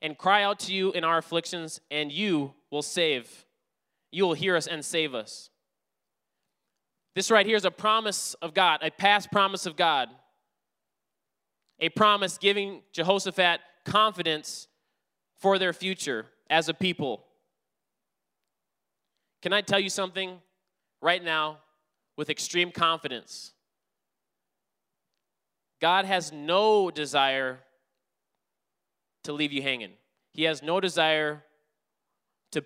and 0.01 0.17
cry 0.17 0.45
out 0.45 0.61
to 0.61 0.73
you 0.73 0.93
in 0.93 1.05
our 1.05 1.19
afflictions, 1.19 1.83
and 1.91 2.11
you 2.11 2.55
will 2.71 2.81
save. 2.81 3.45
You 4.11 4.25
will 4.25 4.33
hear 4.33 4.57
us 4.57 4.67
and 4.67 4.83
save 4.83 5.15
us. 5.15 5.51
This 7.15 7.31
right 7.31 7.45
here 7.45 7.57
is 7.57 7.67
a 7.67 7.71
promise 7.71 8.33
of 8.41 8.55
God, 8.55 8.81
a 8.81 8.91
past 8.91 9.31
promise 9.31 9.67
of 9.67 9.77
God. 9.77 10.09
A 11.81 11.89
promise 11.89 12.39
giving 12.39 12.83
Jehoshaphat 12.93 13.61
confidence 13.85 14.69
for 15.37 15.59
their 15.59 15.73
future 15.73 16.27
as 16.49 16.69
a 16.69 16.75
people. 16.75 17.25
Can 19.43 19.53
I 19.53 19.61
tell 19.61 19.81
you 19.81 19.91
something 19.91 20.39
right 21.03 21.23
now 21.23 21.59
with 22.17 22.31
extreme 22.31 22.71
confidence? 22.71 23.53
God 25.81 26.07
has 26.07 26.33
no 26.33 26.91
desire 26.91 27.61
to 29.25 29.33
leave 29.33 29.53
you 29.53 29.61
hanging. 29.61 29.93
He 30.33 30.45
has 30.45 30.63
no 30.63 30.81
desire 30.81 31.45
to, 32.53 32.65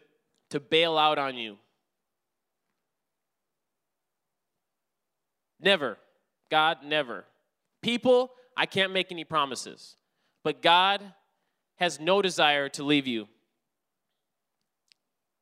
to 0.50 0.61
bail 0.61 0.97
out 0.97 1.19
on 1.19 1.37
you. 1.37 1.57
Never. 5.61 5.99
God, 6.50 6.79
never. 6.85 7.25
People, 7.83 8.31
I 8.59 8.67
can't 8.67 8.93
make 8.93 9.12
any 9.12 9.23
promises. 9.23 9.95
But 10.43 10.61
God 10.62 11.00
has 11.77 12.00
no 12.00 12.21
desire 12.21 12.69
to 12.71 12.83
leave 12.83 13.07
you 13.07 13.29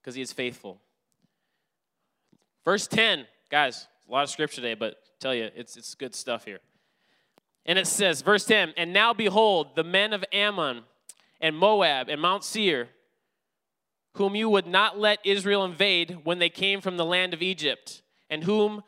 because 0.01 0.15
He 0.15 0.21
is 0.21 0.33
faithful. 0.33 0.81
Verse 2.65 2.87
10, 2.87 3.27
guys, 3.51 3.89
a 4.07 4.13
lot 4.13 4.25
of 4.25 4.31
scripture 4.31 4.57
today, 4.57 4.75
but 4.75 4.93
I 4.93 5.17
tell 5.19 5.35
you, 5.35 5.49
it's, 5.57 5.77
it's 5.77 5.95
good 5.95 6.15
stuff 6.15 6.45
here. 6.45 6.59
And 7.65 7.79
it 7.79 7.87
says, 7.87 8.21
verse 8.21 8.45
10, 8.45 8.75
and 8.77 8.93
now 8.93 9.15
behold, 9.15 9.75
the 9.77 9.85
men 9.85 10.13
of 10.13 10.25
Ammon 10.33 10.83
and 11.41 11.57
Moab 11.57 12.09
and 12.09 12.21
Mount 12.21 12.45
Seir, 12.45 12.89
whom 14.15 14.35
you 14.35 14.49
would 14.51 14.67
not 14.67 14.99
let 14.99 15.25
Israel 15.25 15.65
invade 15.65 16.19
when 16.25 16.39
they 16.39 16.49
came 16.49 16.81
from 16.81 16.97
the 16.97 17.05
land 17.05 17.33
of 17.35 17.43
Egypt, 17.43 18.03
and 18.29 18.45
whom 18.45 18.83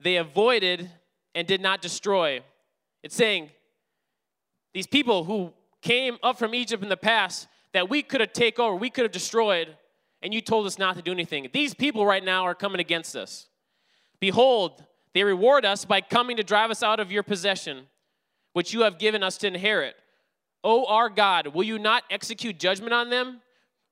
they 0.00 0.16
avoided 0.16 0.90
and 1.34 1.46
did 1.48 1.60
not 1.60 1.82
destroy. 1.82 2.40
It's 3.02 3.14
saying, 3.14 3.50
these 4.76 4.86
people 4.86 5.24
who 5.24 5.54
came 5.80 6.18
up 6.22 6.38
from 6.38 6.54
Egypt 6.54 6.82
in 6.82 6.90
the 6.90 6.98
past 6.98 7.48
that 7.72 7.88
we 7.88 8.02
could 8.02 8.20
have 8.20 8.34
taken 8.34 8.62
over, 8.62 8.76
we 8.76 8.90
could 8.90 9.04
have 9.04 9.10
destroyed, 9.10 9.74
and 10.20 10.34
you 10.34 10.42
told 10.42 10.66
us 10.66 10.78
not 10.78 10.96
to 10.96 11.00
do 11.00 11.12
anything. 11.12 11.48
These 11.50 11.72
people 11.72 12.04
right 12.04 12.22
now 12.22 12.44
are 12.44 12.54
coming 12.54 12.78
against 12.78 13.16
us. 13.16 13.46
Behold, 14.20 14.84
they 15.14 15.24
reward 15.24 15.64
us 15.64 15.86
by 15.86 16.02
coming 16.02 16.36
to 16.36 16.42
drive 16.42 16.70
us 16.70 16.82
out 16.82 17.00
of 17.00 17.10
your 17.10 17.22
possession, 17.22 17.86
which 18.52 18.74
you 18.74 18.82
have 18.82 18.98
given 18.98 19.22
us 19.22 19.38
to 19.38 19.46
inherit. 19.46 19.94
O 20.62 20.84
our 20.84 21.08
God, 21.08 21.54
will 21.54 21.64
you 21.64 21.78
not 21.78 22.02
execute 22.10 22.58
judgment 22.58 22.92
on 22.92 23.08
them? 23.08 23.40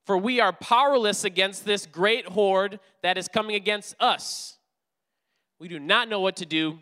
For 0.05 0.19
we 0.19 0.39
are 0.39 0.53
powerless 0.53 1.25
against 1.25 1.65
this 1.65 1.87
great 1.87 2.27
horde 2.27 2.79
that 3.03 3.17
is 3.17 3.27
coming 3.27 3.57
against 3.57 3.97
us. 4.01 4.59
We 5.59 5.69
do 5.69 5.79
not 5.79 6.11
know 6.11 6.21
what 6.21 6.37
to 6.37 6.45
do, 6.45 6.79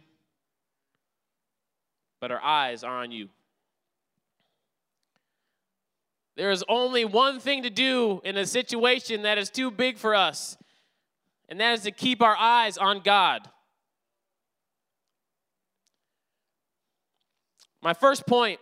but 2.20 2.32
our 2.32 2.42
eyes 2.42 2.82
are 2.82 3.00
on 3.00 3.12
you. 3.12 3.28
There 6.42 6.50
is 6.50 6.64
only 6.68 7.04
one 7.04 7.38
thing 7.38 7.62
to 7.62 7.70
do 7.70 8.20
in 8.24 8.36
a 8.36 8.44
situation 8.44 9.22
that 9.22 9.38
is 9.38 9.48
too 9.48 9.70
big 9.70 9.96
for 9.96 10.12
us, 10.12 10.56
and 11.48 11.60
that 11.60 11.74
is 11.74 11.82
to 11.82 11.92
keep 11.92 12.20
our 12.20 12.36
eyes 12.36 12.76
on 12.76 12.98
God. 12.98 13.48
My 17.80 17.94
first 17.94 18.26
point 18.26 18.58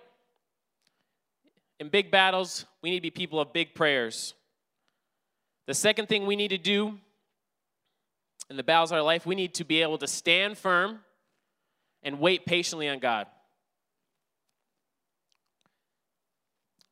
in 1.78 1.88
big 1.88 2.10
battles, 2.10 2.66
we 2.82 2.90
need 2.90 2.98
to 2.98 3.02
be 3.02 3.10
people 3.10 3.40
of 3.40 3.54
big 3.54 3.74
prayers. 3.74 4.34
The 5.66 5.72
second 5.72 6.06
thing 6.06 6.26
we 6.26 6.36
need 6.36 6.48
to 6.48 6.58
do 6.58 6.98
in 8.50 8.58
the 8.58 8.62
battles 8.62 8.92
of 8.92 8.96
our 8.96 9.02
life, 9.02 9.24
we 9.24 9.34
need 9.34 9.54
to 9.54 9.64
be 9.64 9.80
able 9.80 9.96
to 9.96 10.06
stand 10.06 10.58
firm 10.58 10.98
and 12.02 12.20
wait 12.20 12.44
patiently 12.44 12.90
on 12.90 12.98
God. 12.98 13.26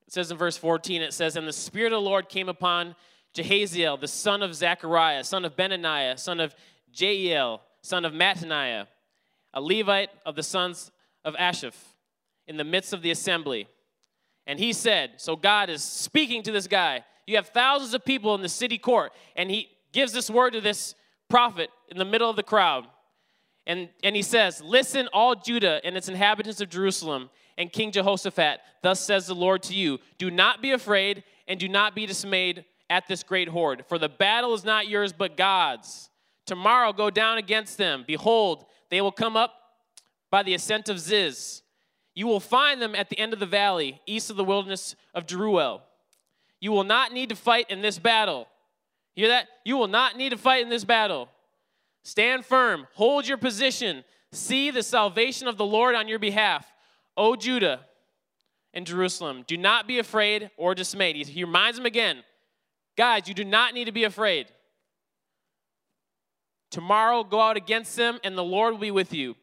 It 0.09 0.15
says 0.15 0.31
in 0.31 0.38
verse 0.38 0.57
14, 0.57 1.03
it 1.03 1.12
says, 1.12 1.37
And 1.37 1.47
the 1.47 1.53
Spirit 1.53 1.93
of 1.93 2.03
the 2.03 2.09
Lord 2.09 2.31
came 2.31 2.49
upon 2.49 2.97
Jehaziel, 3.35 4.00
the 4.00 4.09
son 4.09 4.43
of 4.43 4.55
Zechariah, 4.55 5.23
son 5.23 5.45
of 5.45 5.55
Benaniah, 5.55 6.19
son 6.19 6.41
of 6.41 6.55
Jeiel, 6.95 7.61
son 7.83 8.07
of 8.07 8.15
Mattaniah, 8.15 8.87
a 9.53 9.61
Levite 9.61 10.09
of 10.25 10.35
the 10.35 10.43
sons 10.43 10.91
of 11.27 11.37
Asaph, 11.38 11.77
in 12.47 12.57
the 12.57 12.65
midst 12.65 12.95
of 12.95 13.03
the 13.03 13.11
assembly. 13.11 13.69
And 14.47 14.59
he 14.59 14.73
said, 14.73 15.12
so 15.19 15.37
God 15.37 15.69
is 15.69 15.83
speaking 15.83 16.43
to 16.45 16.53
this 16.53 16.67
guy. 16.67 17.05
You 17.27 17.37
have 17.37 17.49
thousands 17.49 17.93
of 17.93 18.03
people 18.03 18.35
in 18.35 18.41
the 18.41 18.49
city 18.49 18.79
court, 18.79 19.12
and 19.37 19.50
he 19.50 19.69
gives 19.93 20.15
this 20.15 20.31
word 20.31 20.55
to 20.55 20.62
this 20.62 20.95
prophet 21.29 21.69
in 21.91 21.99
the 21.99 22.07
middle 22.07 22.31
of 22.31 22.37
the 22.37 22.43
crowd. 22.43 22.87
And, 23.67 23.91
and 24.03 24.17
he 24.17 24.23
says, 24.23 24.62
Listen, 24.62 25.07
all 25.12 25.35
Judah 25.35 25.83
and 25.85 25.99
its 25.99 26.09
inhabitants 26.09 26.62
of 26.62 26.71
Jerusalem, 26.71 27.29
and 27.59 27.71
King 27.71 27.93
Jehoshaphat, 27.93 28.61
thus 28.83 29.00
says 29.00 29.27
the 29.27 29.35
Lord 29.35 29.62
to 29.65 29.75
you 29.75 29.99
Do 30.17 30.31
not 30.31 30.62
be 30.62 30.71
afraid, 30.71 31.25
and 31.47 31.61
do 31.61 31.69
not 31.69 31.95
be 31.95 32.07
dismayed 32.07 32.65
at 32.88 33.07
this 33.07 33.23
great 33.23 33.49
horde, 33.49 33.85
for 33.87 33.99
the 33.99 34.09
battle 34.09 34.55
is 34.55 34.65
not 34.65 34.88
yours, 34.88 35.12
but 35.12 35.37
God's. 35.37 36.09
Tomorrow 36.47 36.95
go 36.95 37.11
down 37.11 37.37
against 37.37 37.77
them. 37.77 38.05
Behold, 38.07 38.65
they 38.88 39.03
will 39.03 39.12
come 39.12 39.37
up 39.37 39.53
by 40.31 40.43
the 40.43 40.55
ascent 40.55 40.88
of 40.88 40.99
Ziz 40.99 41.62
you 42.19 42.27
will 42.27 42.41
find 42.41 42.83
them 42.83 42.97
at 42.97 43.11
the 43.11 43.19
end 43.21 43.33
of 43.33 43.38
the 43.38 43.47
valley, 43.47 44.00
east 44.05 44.29
of 44.29 44.37
the 44.37 44.43
wilderness 44.43 44.97
of 45.15 45.25
Jeruel. 45.25 45.83
You 46.59 46.73
will 46.73 46.83
not 46.83 47.12
need 47.12 47.29
to 47.29 47.37
fight 47.37 47.71
in 47.71 47.81
this 47.81 48.00
battle. 48.00 48.49
Hear 49.15 49.29
that? 49.29 49.47
You 49.65 49.77
will 49.77 49.87
not 49.87 50.17
need 50.17 50.31
to 50.31 50.37
fight 50.37 50.65
in 50.65 50.69
this 50.69 50.83
battle. 50.83 51.29
Stand 52.03 52.45
firm, 52.45 52.88
hold 52.95 53.29
your 53.29 53.38
position, 53.38 54.03
see 54.33 54.73
the 54.73 54.83
salvation 54.83 55.47
of 55.47 55.59
the 55.59 55.65
Lord 55.65 55.95
on 55.95 56.09
your 56.09 56.19
behalf. 56.19 56.67
O 57.18 57.37
Judah 57.37 57.80
and 58.72 58.87
Jerusalem, 58.87 59.44
do 59.46 59.58
not 59.58 59.87
be 59.87 59.98
afraid 59.98 60.50
or 60.56 60.75
dismayed. 60.75 61.16
He 61.16 61.44
reminds 61.44 61.76
them 61.76 61.84
again 61.84 62.22
guys, 62.98 63.28
you 63.28 63.34
do 63.34 63.44
not 63.44 63.75
need 63.75 63.84
to 63.84 63.92
be 63.92 64.04
afraid. 64.04 64.48
Tomorrow 66.70 67.25
go 67.25 67.40
out 67.40 67.56
against 67.56 67.96
them, 67.96 68.18
and 68.25 68.37
the 68.37 68.44
Lord 68.44 68.72
will 68.72 68.80
be 68.80 68.90
with 68.90 69.14
you. 69.14 69.37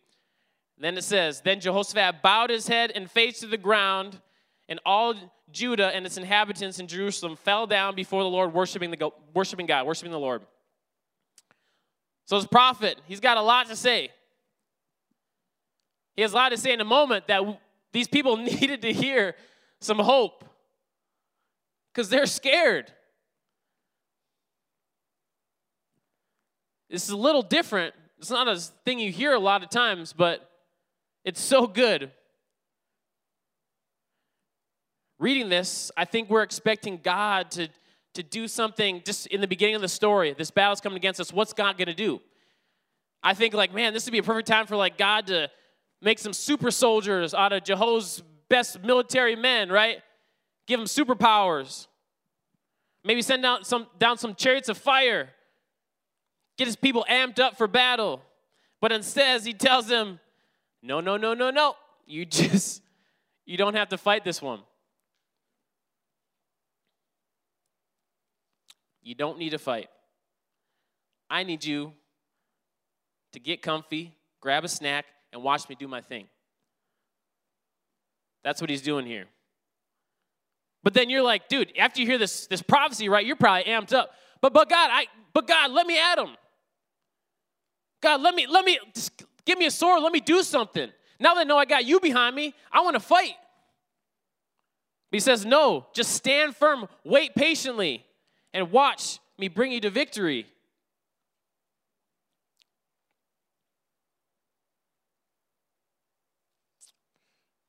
Then 0.77 0.97
it 0.97 1.03
says, 1.03 1.41
Then 1.41 1.61
Jehoshaphat 1.61 2.21
bowed 2.21 2.49
his 2.49 2.67
head 2.67 2.91
and 2.93 3.09
face 3.09 3.39
to 3.39 3.47
the 3.47 3.57
ground, 3.57 4.19
and 4.67 4.79
all 4.85 5.15
Judah 5.51 5.87
and 5.95 6.05
its 6.05 6.17
inhabitants 6.17 6.79
in 6.79 6.87
Jerusalem 6.87 7.37
fell 7.37 7.65
down 7.65 7.95
before 7.95 8.23
the 8.23 8.29
Lord, 8.29 8.53
worshiping, 8.53 8.91
the, 8.91 9.09
worshiping 9.33 9.65
God, 9.65 9.87
worshiping 9.87 10.11
the 10.11 10.19
Lord. 10.19 10.43
So, 12.25 12.37
this 12.37 12.47
prophet, 12.47 12.99
he's 13.07 13.21
got 13.21 13.37
a 13.37 13.41
lot 13.41 13.67
to 13.67 13.75
say. 13.75 14.09
He 16.15 16.21
has 16.23 16.33
a 16.33 16.35
lot 16.35 16.49
to 16.49 16.57
say 16.57 16.73
in 16.73 16.81
a 16.81 16.85
moment 16.85 17.27
that 17.27 17.41
these 17.95 18.09
people 18.09 18.35
needed 18.37 18.81
to 18.81 18.91
hear 18.91 19.35
some 19.79 19.97
hope 19.97 20.43
because 21.93 22.09
they're 22.09 22.25
scared. 22.25 22.91
This 26.89 27.05
is 27.05 27.11
a 27.11 27.17
little 27.17 27.41
different. 27.41 27.95
It's 28.19 28.29
not 28.29 28.49
a 28.49 28.57
thing 28.57 28.99
you 28.99 29.11
hear 29.11 29.33
a 29.33 29.39
lot 29.39 29.63
of 29.63 29.69
times, 29.69 30.11
but 30.11 30.49
it's 31.23 31.39
so 31.39 31.67
good. 31.67 32.11
Reading 35.17 35.47
this, 35.47 35.89
I 35.95 36.03
think 36.03 36.29
we're 36.29 36.43
expecting 36.43 36.99
God 37.01 37.49
to, 37.51 37.69
to 38.15 38.23
do 38.23 38.49
something 38.49 39.03
just 39.05 39.27
in 39.27 39.39
the 39.39 39.47
beginning 39.47 39.75
of 39.75 39.81
the 39.81 39.87
story. 39.87 40.35
This 40.37 40.51
battle's 40.51 40.81
coming 40.81 40.97
against 40.97 41.21
us. 41.21 41.31
What's 41.31 41.53
God 41.53 41.77
going 41.77 41.87
to 41.87 41.93
do? 41.93 42.19
I 43.23 43.33
think, 43.33 43.53
like, 43.53 43.73
man, 43.73 43.93
this 43.93 44.05
would 44.05 44.11
be 44.11 44.17
a 44.17 44.23
perfect 44.23 44.49
time 44.49 44.67
for, 44.67 44.75
like, 44.75 44.97
God 44.97 45.27
to 45.27 45.49
make 46.05 46.19
some 46.19 46.33
super 46.33 46.69
soldiers 46.69 47.33
out 47.33 47.51
of 47.51 47.63
Jeho's 47.63 48.21
best 48.47 48.81
military 48.83 49.35
men, 49.35 49.69
right? 49.69 50.03
Give 50.67 50.79
them 50.79 50.85
superpowers. 50.85 51.87
Maybe 53.03 53.23
send 53.23 53.43
out 53.43 53.65
some, 53.65 53.87
down 53.97 54.19
some 54.19 54.35
chariots 54.35 54.69
of 54.69 54.77
fire. 54.77 55.29
Get 56.57 56.67
his 56.67 56.75
people 56.75 57.05
amped 57.09 57.39
up 57.39 57.57
for 57.57 57.67
battle. 57.67 58.21
But 58.79 58.91
instead, 58.91 59.41
he 59.41 59.53
tells 59.53 59.87
them, 59.87 60.19
no, 60.83 61.01
no, 61.01 61.17
no, 61.17 61.33
no, 61.33 61.49
no. 61.49 61.75
You 62.05 62.25
just, 62.27 62.83
you 63.45 63.57
don't 63.57 63.73
have 63.73 63.89
to 63.89 63.97
fight 63.97 64.23
this 64.23 64.41
one. 64.43 64.59
You 69.01 69.15
don't 69.15 69.39
need 69.39 69.51
to 69.51 69.59
fight. 69.59 69.89
I 71.31 71.43
need 71.43 71.65
you 71.65 71.93
to 73.33 73.39
get 73.39 73.63
comfy, 73.63 74.15
grab 74.39 74.63
a 74.63 74.67
snack, 74.67 75.05
and 75.35 75.43
watch 75.43 75.69
me 75.69 75.75
do 75.75 75.87
my 75.87 76.01
thing. 76.01 76.25
That's 78.43 78.59
what 78.59 78.71
he's 78.71 78.81
doing 78.81 79.05
here. 79.05 79.25
But 80.83 80.95
then 80.95 81.11
you're 81.11 81.23
like, 81.23 81.47
dude, 81.47 81.71
after 81.77 82.01
you 82.01 82.07
hear 82.07 82.17
this, 82.17 82.47
this 82.47 82.63
prophecy, 82.63 83.09
right, 83.09 83.25
you're 83.25 83.35
probably 83.35 83.71
amped 83.71 83.93
up. 83.93 84.11
But 84.41 84.53
but 84.53 84.69
God, 84.69 84.89
I 84.91 85.05
but 85.33 85.47
God, 85.47 85.71
let 85.71 85.85
me 85.85 85.99
at 85.99 86.17
him. 86.17 86.35
God, 88.01 88.21
let 88.21 88.35
me, 88.35 88.45
let 88.47 88.63
me, 88.63 88.77
give 89.45 89.57
me 89.57 89.65
a 89.65 89.71
sword, 89.71 90.03
let 90.03 90.11
me 90.11 90.19
do 90.19 90.43
something. 90.43 90.91
Now 91.19 91.33
that 91.33 91.41
I 91.41 91.43
know 91.43 91.57
I 91.57 91.65
got 91.65 91.85
you 91.85 91.99
behind 91.99 92.35
me, 92.35 92.53
I 92.71 92.81
want 92.81 92.93
to 92.93 92.99
fight. 92.99 93.33
But 95.09 95.15
he 95.15 95.19
says, 95.19 95.43
no, 95.43 95.87
just 95.91 96.11
stand 96.11 96.55
firm, 96.55 96.87
wait 97.03 97.33
patiently, 97.33 98.05
and 98.53 98.71
watch 98.71 99.19
me 99.39 99.47
bring 99.47 99.71
you 99.71 99.81
to 99.81 99.89
victory. 99.89 100.45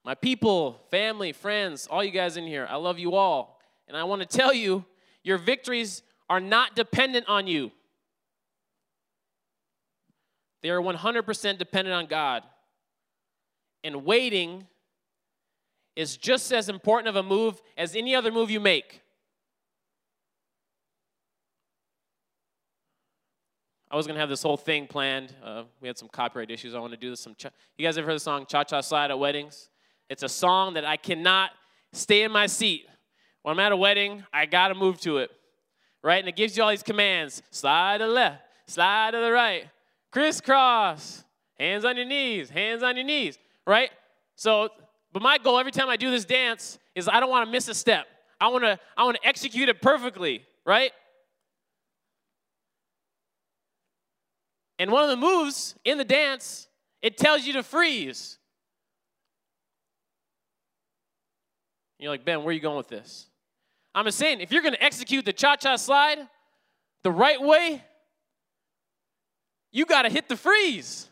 My 0.07 0.15
people, 0.15 0.81
family, 0.89 1.33
friends, 1.33 1.89
all 1.89 2.05
you 2.05 2.13
guys 2.13 2.37
in 2.37 2.47
here, 2.47 2.65
I 2.71 2.77
love 2.77 2.97
you 2.97 3.17
all. 3.17 3.59
And 3.89 3.97
I 3.97 4.05
want 4.05 4.23
to 4.23 4.39
tell 4.39 4.55
you, 4.55 4.85
your 5.25 5.37
victories 5.37 6.05
are 6.31 6.39
not 6.39 6.77
dependent 6.77 7.29
on 7.29 7.49
you. 7.49 7.73
They 10.63 10.71
are 10.71 10.81
100% 10.81 11.59
dependent 11.59 11.93
on 11.93 12.07
God. 12.07 12.45
And 13.83 14.05
waiting 14.05 14.69
is 15.97 16.17
just 16.17 16.53
as 16.53 16.69
important 16.69 17.09
of 17.09 17.17
a 17.17 17.25
move 17.25 17.61
as 17.77 17.97
any 17.97 18.15
other 18.15 18.31
move 18.31 18.49
you 18.49 18.61
make. 18.61 19.03
I 23.91 23.97
was 23.97 24.07
gonna 24.07 24.21
have 24.21 24.29
this 24.29 24.43
whole 24.45 24.57
thing 24.57 24.87
planned. 24.87 25.35
Uh, 25.43 25.65
we 25.81 25.89
had 25.89 25.99
some 25.99 26.09
copyright 26.09 26.53
issues. 26.53 26.77
I 26.77 26.79
want 26.79 26.93
to 26.93 26.97
do 26.97 27.11
this. 27.11 27.21
Some. 27.21 27.35
Cha- 27.35 27.51
you 27.77 27.85
guys 27.85 27.99
ever 27.99 28.07
heard 28.07 28.17
the 28.17 28.21
song 28.21 28.47
"Cha 28.49 28.63
Cha 28.63 28.81
Slide" 28.81 29.11
at 29.11 29.19
weddings? 29.19 29.69
It's 30.09 30.23
a 30.23 30.29
song 30.29 30.75
that 30.75 30.85
I 30.85 30.97
cannot 30.97 31.51
stay 31.93 32.23
in 32.23 32.33
my 32.33 32.47
seat. 32.47 32.87
When 33.43 33.55
I'm 33.55 33.61
at 33.61 33.73
a 33.73 33.77
wedding, 33.77 34.25
I 34.33 34.47
gotta 34.47 34.75
move 34.75 35.01
to 35.03 35.19
it, 35.19 35.31
right? 36.03 36.19
And 36.19 36.29
it 36.29 36.37
gives 36.37 36.57
you 36.57 36.63
all 36.63 36.71
these 36.71 36.83
commands: 36.83 37.43
slide 37.51 37.99
to 37.99 38.05
the 38.05 38.11
left, 38.11 38.43
slide 38.67 39.13
to 39.13 39.19
the 39.21 39.31
right, 39.31 39.69
crisscross, 40.13 41.25
hands 41.59 41.85
on 41.85 41.97
your 41.97 42.07
knees, 42.07 42.51
hands 42.51 42.83
on 42.83 42.97
your 42.97 43.05
knees, 43.05 43.39
right? 43.67 43.91
So, 44.37 44.69
but 45.13 45.23
my 45.23 45.39
goal 45.39 45.59
every 45.59 45.73
time 45.73 45.89
I 45.89 45.97
do 45.97 46.11
this 46.11 46.25
dance 46.25 46.79
is 46.95 47.09
I 47.09 47.21
don't 47.21 47.31
want 47.31 47.47
to 47.47 47.53
miss 47.53 47.69
a 47.69 47.75
step. 47.75 48.07
I 48.41 48.49
want 48.49 48.65
to 48.65 48.79
I 48.97 49.05
want 49.05 49.17
to 49.21 49.27
execute 49.27 49.69
it 49.69 49.81
perfectly, 49.81 50.43
right? 50.65 50.93
And 54.79 54.91
one 54.91 55.03
of 55.03 55.09
the 55.09 55.17
moves 55.17 55.75
in 55.85 55.99
the 55.99 56.05
dance, 56.05 56.69
it 57.01 57.17
tells 57.17 57.47
you 57.47 57.55
to 57.55 57.63
freeze. 57.63 58.39
You're 61.99 62.11
like, 62.11 62.25
Ben, 62.25 62.39
where 62.41 62.49
are 62.49 62.53
you 62.53 62.61
going 62.61 62.77
with 62.77 62.89
this? 62.89 63.27
I'm 63.95 64.05
just 64.05 64.19
saying, 64.19 64.41
if 64.41 64.53
you're 64.53 64.63
going 64.63 64.75
to 64.75 64.83
execute 64.83 65.25
the 65.25 65.33
cha 65.33 65.57
cha 65.57 65.77
slide 65.77 66.19
the 67.03 67.11
right 67.11 67.41
way, 67.41 67.83
you 69.73 69.87
got 69.87 70.03
to 70.03 70.11
hit 70.11 70.29
the 70.29 70.37
freeze. 70.37 71.09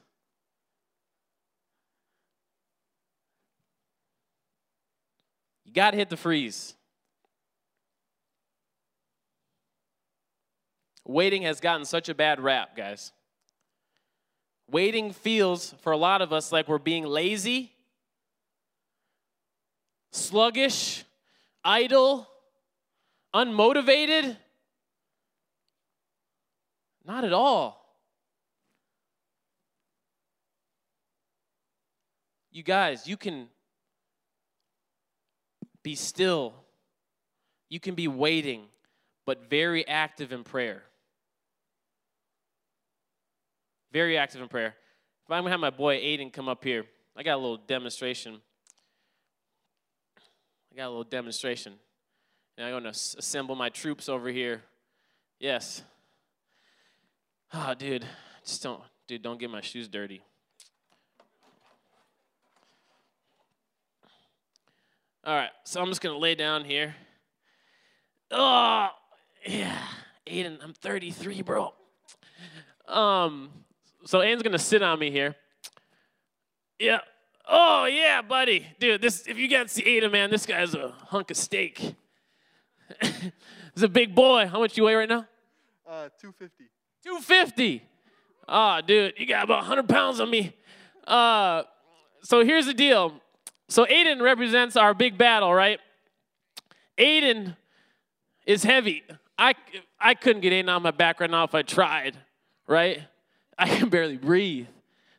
You 5.65 5.73
got 5.73 5.93
to 5.93 5.97
hit 5.97 6.11
the 6.11 6.17
freeze. 6.17 6.75
Waiting 11.07 11.43
has 11.43 11.61
gotten 11.61 11.85
such 11.85 12.09
a 12.09 12.15
bad 12.15 12.41
rap, 12.41 12.77
guys. 12.77 13.13
Waiting 14.71 15.13
feels, 15.13 15.75
for 15.83 15.93
a 15.93 15.97
lot 15.97 16.23
of 16.23 16.33
us, 16.33 16.51
like 16.51 16.69
we're 16.69 16.79
being 16.79 17.05
lazy, 17.05 17.74
sluggish, 20.25 21.05
idle, 21.65 22.27
unmotivated. 23.35 24.37
Not 27.05 27.25
at 27.25 27.33
all. 27.33 27.85
You 32.51 32.63
guys, 32.63 33.07
you 33.07 33.17
can 33.17 33.49
be 35.83 35.95
still. 35.95 36.55
You 37.69 37.81
can 37.81 37.95
be 37.95 38.09
waiting, 38.09 38.63
but 39.27 39.51
very 39.51 39.87
active 39.87 40.33
in 40.33 40.45
prayer. 40.45 40.83
Very 43.93 44.17
active 44.17 44.41
in 44.41 44.49
prayer. 44.49 44.75
If 45.25 45.31
I'm 45.31 45.43
gonna 45.43 45.51
have 45.51 45.61
my 45.61 45.71
boy 45.71 45.99
Aiden 46.01 46.33
come 46.33 46.49
up 46.49 46.63
here, 46.63 46.85
I 47.17 47.23
got 47.23 47.35
a 47.35 47.43
little 47.43 47.57
demonstration. 47.57 48.41
I 50.75 50.77
got 50.77 50.87
a 50.87 50.89
little 50.89 51.05
demonstration. 51.05 51.75
And 52.59 52.67
I'm 52.67 52.73
gonna 52.73 52.89
assemble 52.89 53.55
my 53.55 53.69
troops 53.69 54.09
over 54.09 54.29
here. 54.29 54.63
Yes. 55.39 55.83
Oh, 57.53 57.75
dude, 57.75 58.05
just 58.45 58.61
don't, 58.65 58.81
dude, 59.07 59.23
don't 59.23 59.39
get 59.39 59.51
my 59.51 59.61
shoes 59.61 59.87
dirty. 59.87 60.21
All 65.23 65.37
right, 65.37 65.51
so 65.63 65.81
I'm 65.81 65.89
just 65.89 66.01
gonna 66.01 66.19
lay 66.19 66.35
down 66.35 66.65
here. 66.65 66.97
Oh, 68.33 68.89
yeah, 69.47 69.79
Aiden, 70.27 70.59
I'm 70.61 70.73
33, 70.73 71.43
bro. 71.43 71.73
Um, 72.89 73.51
so 74.05 74.19
Aiden's 74.19 74.43
gonna 74.43 74.59
sit 74.59 74.83
on 74.83 74.99
me 74.99 75.13
here. 75.13 75.37
Yeah. 76.81 76.99
Oh 77.47 77.85
yeah, 77.85 78.23
buddy, 78.23 78.67
dude. 78.79 79.03
This 79.03 79.27
if 79.27 79.37
you 79.37 79.49
can't 79.49 79.69
see 79.69 79.83
Aiden, 79.83 80.13
man, 80.13 80.31
this 80.31 80.47
guy's 80.47 80.75
a 80.75 80.89
hunk 81.09 81.31
of 81.31 81.37
steak. 81.37 81.79
He's 83.01 83.83
a 83.83 83.89
big 83.89 84.15
boy. 84.15 84.47
How 84.47 84.61
much 84.61 84.77
you 84.77 84.85
weigh 84.85 84.95
right 84.95 85.09
now? 85.09 85.27
Uh, 85.87 86.09
250. 86.21 86.65
250. 87.05 87.83
Oh, 88.49 88.81
dude, 88.87 89.15
you 89.19 89.27
got 89.27 89.45
about 89.45 89.59
100 89.59 89.89
pounds 89.89 90.21
on 90.21 90.31
me. 90.31 90.55
Uh, 91.07 91.65
so 92.23 92.45
here's 92.45 92.67
the 92.67 92.75
deal. 92.75 93.15
So 93.69 93.85
Aiden 93.85 94.21
represents 94.21 94.77
our 94.77 94.95
big 94.95 95.19
battle, 95.19 95.53
right? 95.53 95.81
Aiden 96.99 97.57
is 98.47 98.63
heavy. 98.63 99.03
I, 99.39 99.55
I 99.99 100.15
couldn't 100.15 100.43
get 100.43 100.53
in 100.53 100.69
on 100.69 100.83
my 100.83 100.91
back 100.91 101.21
right 101.21 101.31
now 101.31 101.45
if 101.45 101.55
I 101.55 101.63
tried, 101.63 102.17
right? 102.67 103.03
I 103.59 103.69
can 103.69 103.89
barely 103.89 104.17
breathe. 104.17 104.67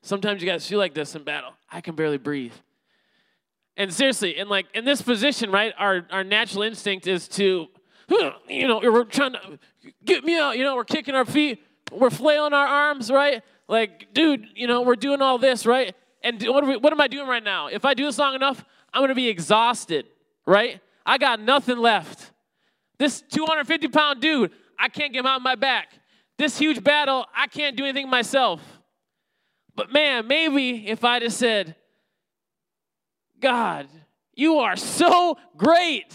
Sometimes 0.06 0.40
you 0.40 0.48
guys 0.48 0.68
feel 0.68 0.78
like 0.78 0.94
this 0.94 1.16
in 1.16 1.24
battle. 1.24 1.54
I 1.68 1.82
can 1.82 1.96
barely 1.96 2.20
breathe. 2.20 2.54
And 3.76 3.92
seriously, 3.92 4.38
in 4.38 4.48
like 4.48 4.68
in 4.76 4.86
this 4.86 5.02
position, 5.02 5.50
right, 5.50 5.74
our, 5.80 6.06
our 6.12 6.24
natural 6.24 6.62
instinct 6.62 7.08
is 7.08 7.28
to, 7.30 7.66
you 8.48 8.68
know, 8.68 8.80
we're 8.84 9.04
trying 9.06 9.34
to 9.34 9.58
get 10.06 10.24
me 10.24 10.38
out, 10.38 10.60
you 10.60 10.64
know, 10.64 10.76
we're 10.76 10.84
kicking 10.84 11.16
our 11.16 11.26
feet, 11.26 11.60
we're 11.92 12.12
flailing 12.12 12.54
our 12.54 12.68
arms, 12.68 13.10
right? 13.10 13.42
Like, 13.68 14.14
dude, 14.14 14.46
you 14.54 14.68
know, 14.68 14.84
we're 14.84 14.96
doing 14.96 15.24
all 15.24 15.40
this, 15.40 15.66
right? 15.66 15.96
And 16.22 16.40
what, 16.44 16.68
we, 16.68 16.78
what 16.78 16.94
am 16.94 17.02
I 17.02 17.08
doing 17.08 17.28
right 17.28 17.44
now? 17.44 17.66
If 17.66 17.84
I 17.84 17.96
do 17.96 18.06
this 18.06 18.20
long 18.20 18.36
enough, 18.36 18.64
I'm 18.94 19.02
gonna 19.02 19.16
be 19.16 19.28
exhausted, 19.28 20.06
right? 20.46 20.82
I 21.04 21.18
got 21.18 21.40
nothing 21.40 21.80
left. 21.80 22.32
This 23.00 23.24
250 23.32 23.88
pound 23.88 24.22
dude, 24.22 24.52
I 24.78 24.88
can't 24.88 25.12
get 25.12 25.22
him 25.22 25.26
out 25.26 25.38
of 25.38 25.42
my 25.42 25.56
back. 25.56 25.94
This 26.38 26.60
huge 26.60 26.84
battle, 26.84 27.26
I 27.36 27.48
can't 27.48 27.76
do 27.76 27.86
anything 27.86 28.08
myself. 28.08 28.62
But 29.76 29.92
man, 29.92 30.28
maybe 30.28 30.88
if 30.88 31.04
I 31.04 31.20
just 31.20 31.38
said, 31.38 31.76
God, 33.40 33.88
you 34.34 34.60
are 34.60 34.76
so 34.76 35.38
great. 35.58 36.14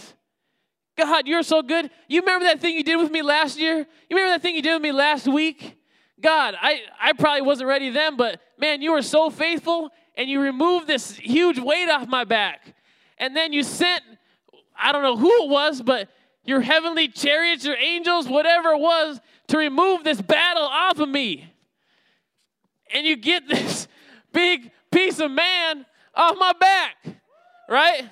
God, 0.97 1.27
you're 1.27 1.43
so 1.43 1.63
good. 1.63 1.91
You 2.09 2.21
remember 2.21 2.47
that 2.47 2.61
thing 2.61 2.77
you 2.77 2.85
did 2.85 2.97
with 2.97 3.11
me 3.11 3.23
last 3.23 3.59
year? 3.59 3.79
You 3.79 4.17
remember 4.17 4.35
that 4.35 4.43
thing 4.43 4.55
you 4.55 4.63
did 4.63 4.75
with 4.75 4.83
me 4.83 4.93
last 4.93 5.27
week? 5.27 5.77
God, 6.21 6.55
I, 6.61 6.81
I 7.01 7.13
probably 7.15 7.43
wasn't 7.43 7.69
ready 7.69 7.91
then, 7.91 8.17
but 8.17 8.41
man, 8.59 8.83
you 8.83 8.93
were 8.93 9.03
so 9.03 9.31
faithful 9.31 9.91
and 10.17 10.29
you 10.29 10.41
removed 10.41 10.87
this 10.87 11.13
huge 11.17 11.59
weight 11.59 11.89
off 11.89 12.07
my 12.09 12.25
back. 12.25 12.75
And 13.17 13.35
then 13.35 13.53
you 13.53 13.63
sent, 13.63 14.03
I 14.79 14.93
don't 14.93 15.03
know 15.03 15.17
who 15.17 15.45
it 15.45 15.49
was, 15.49 15.81
but 15.81 16.09
your 16.45 16.61
heavenly 16.61 17.09
chariots, 17.09 17.65
your 17.65 17.77
angels, 17.77 18.29
whatever 18.29 18.71
it 18.73 18.81
was, 18.81 19.21
to 19.49 19.59
remove 19.59 20.05
this 20.05 20.21
battle 20.21 20.65
off 20.65 20.99
of 20.99 21.09
me. 21.09 21.50
And 22.93 23.07
you 23.07 23.17
get 23.17 23.49
this 23.49 23.89
big 24.33 24.71
piece 24.91 25.21
of 25.21 25.31
man 25.31 25.87
off 26.15 26.37
my 26.39 26.53
back, 26.53 26.97
right? 27.69 28.09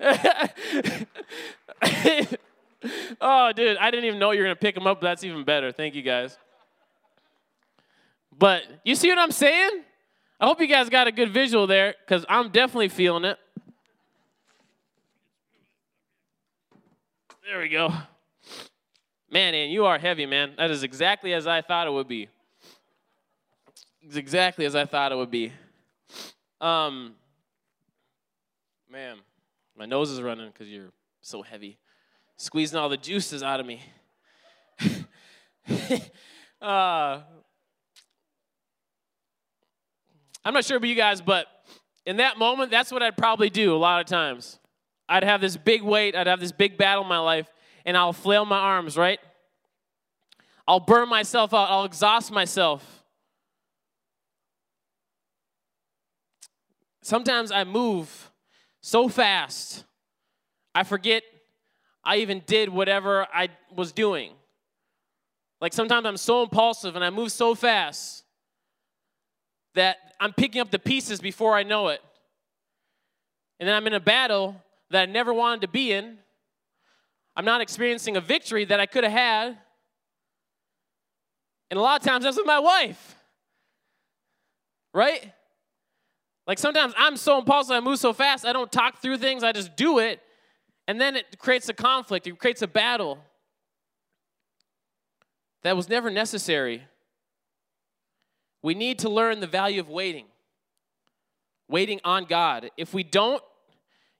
oh, 3.20 3.52
dude, 3.52 3.76
I 3.76 3.90
didn't 3.90 4.06
even 4.06 4.18
know 4.18 4.30
you 4.30 4.38
were 4.38 4.46
going 4.46 4.56
to 4.56 4.60
pick 4.60 4.76
him 4.76 4.86
up. 4.86 5.00
That's 5.00 5.24
even 5.24 5.44
better. 5.44 5.72
Thank 5.72 5.94
you, 5.94 6.02
guys. 6.02 6.38
But 8.38 8.62
you 8.84 8.94
see 8.94 9.10
what 9.10 9.18
I'm 9.18 9.32
saying? 9.32 9.82
I 10.40 10.46
hope 10.46 10.58
you 10.60 10.66
guys 10.66 10.88
got 10.88 11.06
a 11.06 11.12
good 11.12 11.30
visual 11.30 11.66
there 11.66 11.94
because 12.00 12.24
I'm 12.28 12.50
definitely 12.50 12.88
feeling 12.88 13.26
it. 13.26 13.38
There 17.46 17.60
we 17.60 17.68
go. 17.68 17.92
Man, 19.30 19.54
and 19.54 19.70
you 19.70 19.84
are 19.84 19.98
heavy, 19.98 20.24
man. 20.24 20.54
That 20.56 20.70
is 20.70 20.82
exactly 20.82 21.34
as 21.34 21.46
I 21.46 21.60
thought 21.60 21.86
it 21.86 21.90
would 21.90 22.08
be. 22.08 22.28
Exactly 24.02 24.64
as 24.64 24.74
I 24.74 24.86
thought 24.86 25.12
it 25.12 25.16
would 25.16 25.30
be. 25.30 25.52
Um, 26.60 27.14
man, 28.90 29.18
my 29.76 29.84
nose 29.86 30.10
is 30.10 30.20
running 30.22 30.48
because 30.48 30.68
you're 30.68 30.90
so 31.20 31.42
heavy, 31.42 31.78
squeezing 32.36 32.78
all 32.78 32.88
the 32.88 32.96
juices 32.96 33.42
out 33.42 33.60
of 33.60 33.66
me. 33.66 33.82
uh, 36.62 37.20
I'm 40.44 40.54
not 40.54 40.64
sure 40.64 40.78
about 40.78 40.88
you 40.88 40.94
guys, 40.94 41.20
but 41.20 41.46
in 42.06 42.16
that 42.16 42.38
moment, 42.38 42.70
that's 42.70 42.90
what 42.90 43.02
I'd 43.02 43.16
probably 43.16 43.50
do 43.50 43.74
a 43.74 43.78
lot 43.78 44.00
of 44.00 44.06
times. 44.06 44.58
I'd 45.08 45.24
have 45.24 45.40
this 45.40 45.56
big 45.56 45.82
weight, 45.82 46.16
I'd 46.16 46.26
have 46.26 46.40
this 46.40 46.52
big 46.52 46.78
battle 46.78 47.02
in 47.02 47.08
my 47.08 47.18
life, 47.18 47.48
and 47.84 47.96
I'll 47.96 48.14
flail 48.14 48.46
my 48.46 48.58
arms, 48.58 48.96
right? 48.96 49.18
I'll 50.66 50.80
burn 50.80 51.08
myself 51.08 51.52
out, 51.52 51.68
I'll 51.70 51.84
exhaust 51.84 52.32
myself. 52.32 52.99
Sometimes 57.02 57.50
I 57.50 57.64
move 57.64 58.30
so 58.80 59.08
fast, 59.08 59.84
I 60.74 60.84
forget 60.84 61.22
I 62.04 62.16
even 62.16 62.42
did 62.46 62.68
whatever 62.68 63.26
I 63.32 63.48
was 63.74 63.92
doing. 63.92 64.32
Like 65.60 65.72
sometimes 65.72 66.06
I'm 66.06 66.16
so 66.16 66.42
impulsive 66.42 66.96
and 66.96 67.04
I 67.04 67.10
move 67.10 67.32
so 67.32 67.54
fast 67.54 68.24
that 69.74 69.96
I'm 70.18 70.32
picking 70.32 70.60
up 70.60 70.70
the 70.70 70.78
pieces 70.78 71.20
before 71.20 71.54
I 71.54 71.62
know 71.62 71.88
it. 71.88 72.00
And 73.58 73.68
then 73.68 73.76
I'm 73.76 73.86
in 73.86 73.92
a 73.92 74.00
battle 74.00 74.56
that 74.90 75.02
I 75.02 75.06
never 75.06 75.34
wanted 75.34 75.60
to 75.62 75.68
be 75.68 75.92
in. 75.92 76.18
I'm 77.36 77.44
not 77.44 77.60
experiencing 77.60 78.16
a 78.16 78.20
victory 78.20 78.64
that 78.64 78.80
I 78.80 78.86
could 78.86 79.04
have 79.04 79.12
had. 79.12 79.58
And 81.70 81.78
a 81.78 81.82
lot 81.82 82.00
of 82.00 82.06
times 82.06 82.24
that's 82.24 82.36
with 82.36 82.46
my 82.46 82.58
wife. 82.58 83.16
Right? 84.92 85.32
Like 86.46 86.58
sometimes 86.58 86.94
I'm 86.96 87.16
so 87.16 87.38
impulsive, 87.38 87.72
I 87.72 87.80
move 87.80 87.98
so 87.98 88.12
fast, 88.12 88.44
I 88.44 88.52
don't 88.52 88.70
talk 88.70 89.00
through 89.00 89.18
things, 89.18 89.44
I 89.44 89.52
just 89.52 89.76
do 89.76 89.98
it. 89.98 90.20
And 90.88 91.00
then 91.00 91.14
it 91.16 91.38
creates 91.38 91.68
a 91.68 91.74
conflict, 91.74 92.26
it 92.26 92.38
creates 92.38 92.62
a 92.62 92.66
battle 92.66 93.18
that 95.62 95.76
was 95.76 95.88
never 95.88 96.10
necessary. 96.10 96.82
We 98.62 98.74
need 98.74 98.98
to 99.00 99.08
learn 99.08 99.40
the 99.40 99.46
value 99.46 99.80
of 99.80 99.88
waiting, 99.88 100.26
waiting 101.68 102.00
on 102.04 102.24
God. 102.24 102.70
If 102.76 102.92
we 102.92 103.02
don't, 103.02 103.42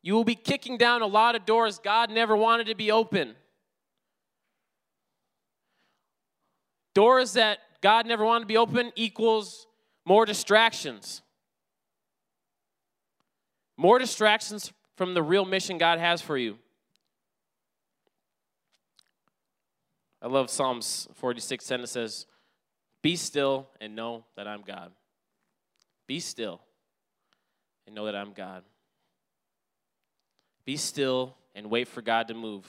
you 0.03 0.15
will 0.15 0.25
be 0.25 0.35
kicking 0.35 0.79
down 0.79 1.03
a 1.03 1.07
lot 1.07 1.35
of 1.35 1.45
doors 1.45 1.79
God 1.79 2.11
never 2.11 2.37
wanted 2.37 2.69
to 2.69 2.75
be 2.75 2.91
open. 2.91 3.35
Doors 6.95 7.35
that 7.35 7.59
God 7.83 8.07
never 8.07 8.25
wanted 8.25 8.41
to 8.41 8.47
be 8.47 8.57
open 8.57 8.93
equals 8.97 9.67
more 10.05 10.25
distractions. 10.25 11.23
More 13.81 13.99
distractions 13.99 14.75
from 14.95 15.15
the 15.15 15.23
real 15.23 15.47
mission 15.47 15.79
God 15.79 15.99
has 15.99 16.21
for 16.21 16.37
you. 16.37 16.59
I 20.21 20.27
love 20.27 20.51
Psalms 20.51 21.09
46 21.15 21.67
10. 21.67 21.81
It 21.81 21.87
says, 21.87 22.27
Be 23.01 23.17
still 23.17 23.71
and 23.81 23.97
know 23.97 24.27
that 24.37 24.47
I'm 24.47 24.61
God. 24.61 24.93
Be 26.07 26.21
still 26.21 26.61
and 27.87 27.95
know 27.95 28.05
that 28.05 28.15
I'm 28.15 28.35
God. 28.35 28.65
Be 30.67 30.77
still 30.77 31.35
and 31.55 31.71
wait 31.71 31.89
for 31.89 32.03
God 32.03 32.29
to 32.29 32.35
move. 32.35 32.67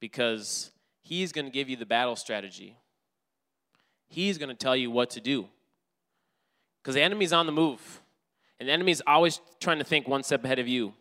Because 0.00 0.72
He's 1.00 1.30
going 1.30 1.44
to 1.44 1.52
give 1.52 1.68
you 1.68 1.76
the 1.76 1.86
battle 1.86 2.16
strategy. 2.16 2.76
He's 4.08 4.36
going 4.36 4.48
to 4.48 4.56
tell 4.56 4.74
you 4.74 4.90
what 4.90 5.10
to 5.10 5.20
do. 5.20 5.46
Because 6.82 6.96
the 6.96 7.02
enemy's 7.02 7.32
on 7.32 7.46
the 7.46 7.52
move. 7.52 7.99
And 8.60 8.68
the 8.68 8.72
enemy's 8.74 9.00
always 9.06 9.40
trying 9.58 9.78
to 9.78 9.84
think 9.84 10.06
one 10.06 10.22
step 10.22 10.44
ahead 10.44 10.58
of 10.58 10.68
you. 10.68 10.92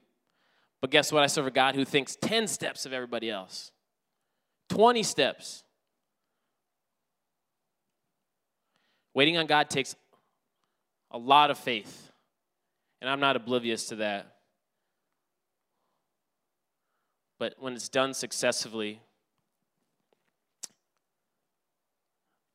But 0.81 0.91
guess 0.91 1.11
what? 1.11 1.23
I 1.23 1.27
serve 1.27 1.45
a 1.45 1.51
God 1.51 1.75
who 1.75 1.83
thinks 1.83 2.15
10 2.15 2.47
steps 2.47 2.85
of 2.85 2.93
everybody 2.93 3.29
else, 3.29 3.71
20 4.69 5.03
steps. 5.03 5.63
Waiting 9.13 9.37
on 9.37 9.45
God 9.45 9.69
takes 9.69 9.95
a 11.11 11.17
lot 11.17 11.51
of 11.51 11.57
faith. 11.57 12.11
And 13.01 13.09
I'm 13.09 13.19
not 13.19 13.35
oblivious 13.35 13.87
to 13.87 13.97
that. 13.97 14.35
But 17.39 17.55
when 17.59 17.73
it's 17.73 17.89
done 17.89 18.13
successfully, 18.13 19.01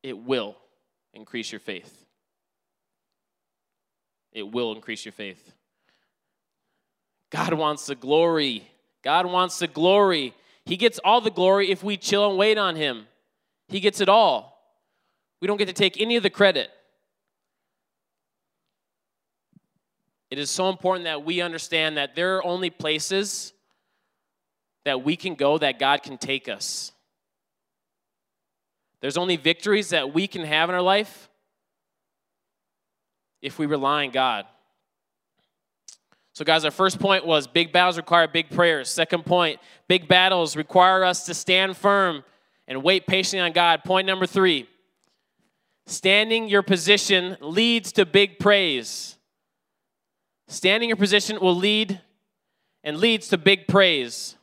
it 0.03 0.17
will 0.17 0.57
increase 1.12 1.51
your 1.53 1.61
faith. 1.61 2.04
It 4.35 4.51
will 4.51 4.75
increase 4.75 5.05
your 5.05 5.12
faith. 5.12 5.53
God 7.31 7.55
wants 7.55 7.87
the 7.87 7.94
glory. 7.94 8.68
God 9.03 9.27
wants 9.27 9.59
the 9.59 9.68
glory. 9.68 10.35
He 10.66 10.77
gets 10.77 10.99
all 11.05 11.20
the 11.20 11.31
glory 11.31 11.70
if 11.70 11.83
we 11.83 11.97
chill 11.97 12.29
and 12.29 12.37
wait 12.37 12.59
on 12.59 12.77
Him. 12.77 13.07
He 13.68 13.81
gets 13.81 14.01
it 14.01 14.09
all. 14.09 14.61
We 15.40 15.47
don't 15.47 15.57
get 15.57 15.68
to 15.68 15.75
take 15.75 16.01
any 16.01 16.16
of 16.16 16.23
the 16.23 16.31
credit. 16.31 16.70
It 20.31 20.38
is 20.38 20.51
so 20.51 20.68
important 20.68 21.05
that 21.05 21.25
we 21.25 21.40
understand 21.40 21.97
that 21.97 22.16
there 22.16 22.37
are 22.37 22.44
only 22.44 22.70
places 22.70 23.53
that 24.85 25.05
we 25.05 25.16
can 25.16 25.35
go 25.35 25.59
that 25.59 25.79
God 25.79 26.03
can 26.03 26.18
take 26.18 26.49
us. 26.49 26.92
There's 29.01 29.16
only 29.16 29.37
victories 29.37 29.90
that 29.90 30.14
we 30.14 30.27
can 30.27 30.44
have 30.44 30.68
in 30.70 30.75
our 30.75 30.83
life 30.83 31.29
if 33.44 33.59
we 33.59 33.66
rely 33.66 34.07
on 34.07 34.11
God. 34.11 34.46
So, 36.33 36.44
guys, 36.44 36.64
our 36.64 36.70
first 36.70 36.98
point 36.98 37.24
was 37.24 37.46
big 37.46 37.72
battles 37.72 37.98
require 37.98 38.26
big 38.26 38.48
prayers. 38.50 38.88
Second 38.88 39.24
point, 39.24 39.61
big 39.87 40.09
battles 40.09 40.57
require 40.57 41.04
us 41.04 41.26
to 41.26 41.35
stand 41.35 41.76
firm 41.76 42.24
and 42.66 42.83
wait 42.83 43.07
patiently 43.07 43.44
on 43.46 43.52
God. 43.52 43.85
Point 43.85 44.07
number 44.07 44.26
three 44.26 44.66
standing 45.87 46.48
your 46.48 46.62
position 46.62 47.37
leads 47.40 47.92
to 47.92 48.07
big 48.07 48.38
praise. 48.38 49.18
Standing 50.48 50.88
your 50.88 50.96
position 50.96 51.38
will 51.38 51.54
lead 51.54 52.00
and 52.83 52.96
leads 52.96 53.28
to 53.28 53.38
big 53.38 53.68
praise. 53.68 54.37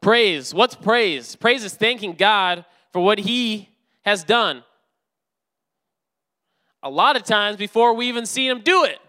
praise. 0.00 0.54
What's 0.54 0.74
praise? 0.74 1.36
Praise 1.36 1.64
is 1.64 1.74
thanking 1.74 2.14
God 2.14 2.64
for 2.92 3.00
what 3.00 3.18
He 3.18 3.68
has 4.04 4.24
done. 4.24 4.62
A 6.86 6.90
lot 6.90 7.16
of 7.16 7.24
times 7.24 7.56
before 7.56 7.94
we 7.94 8.06
even 8.06 8.26
see 8.26 8.46
Him 8.46 8.60
do 8.60 8.84
it. 8.84 9.00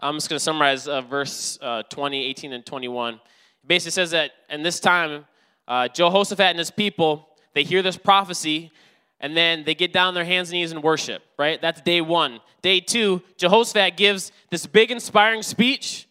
I'm 0.00 0.14
just 0.14 0.28
going 0.28 0.36
to 0.36 0.42
summarize 0.42 0.88
uh, 0.88 1.02
verse 1.02 1.60
uh, 1.62 1.84
20, 1.84 2.24
18, 2.24 2.52
and 2.54 2.66
21. 2.66 3.14
It 3.14 3.20
basically 3.64 3.92
says 3.92 4.10
that 4.10 4.32
in 4.50 4.64
this 4.64 4.80
time, 4.80 5.26
uh, 5.68 5.86
Jehoshaphat 5.86 6.40
and 6.40 6.58
his 6.58 6.72
people, 6.72 7.28
they 7.54 7.62
hear 7.62 7.82
this 7.82 7.96
prophecy, 7.96 8.72
and 9.20 9.36
then 9.36 9.62
they 9.62 9.76
get 9.76 9.92
down 9.92 10.08
on 10.08 10.14
their 10.14 10.24
hands 10.24 10.50
and 10.50 10.58
knees 10.58 10.72
and 10.72 10.82
worship, 10.82 11.22
right? 11.38 11.62
That's 11.62 11.80
day 11.82 12.00
one. 12.00 12.40
Day 12.62 12.80
two, 12.80 13.22
Jehoshaphat 13.36 13.96
gives 13.96 14.32
this 14.50 14.66
big, 14.66 14.90
inspiring 14.90 15.44
speech 15.44 16.08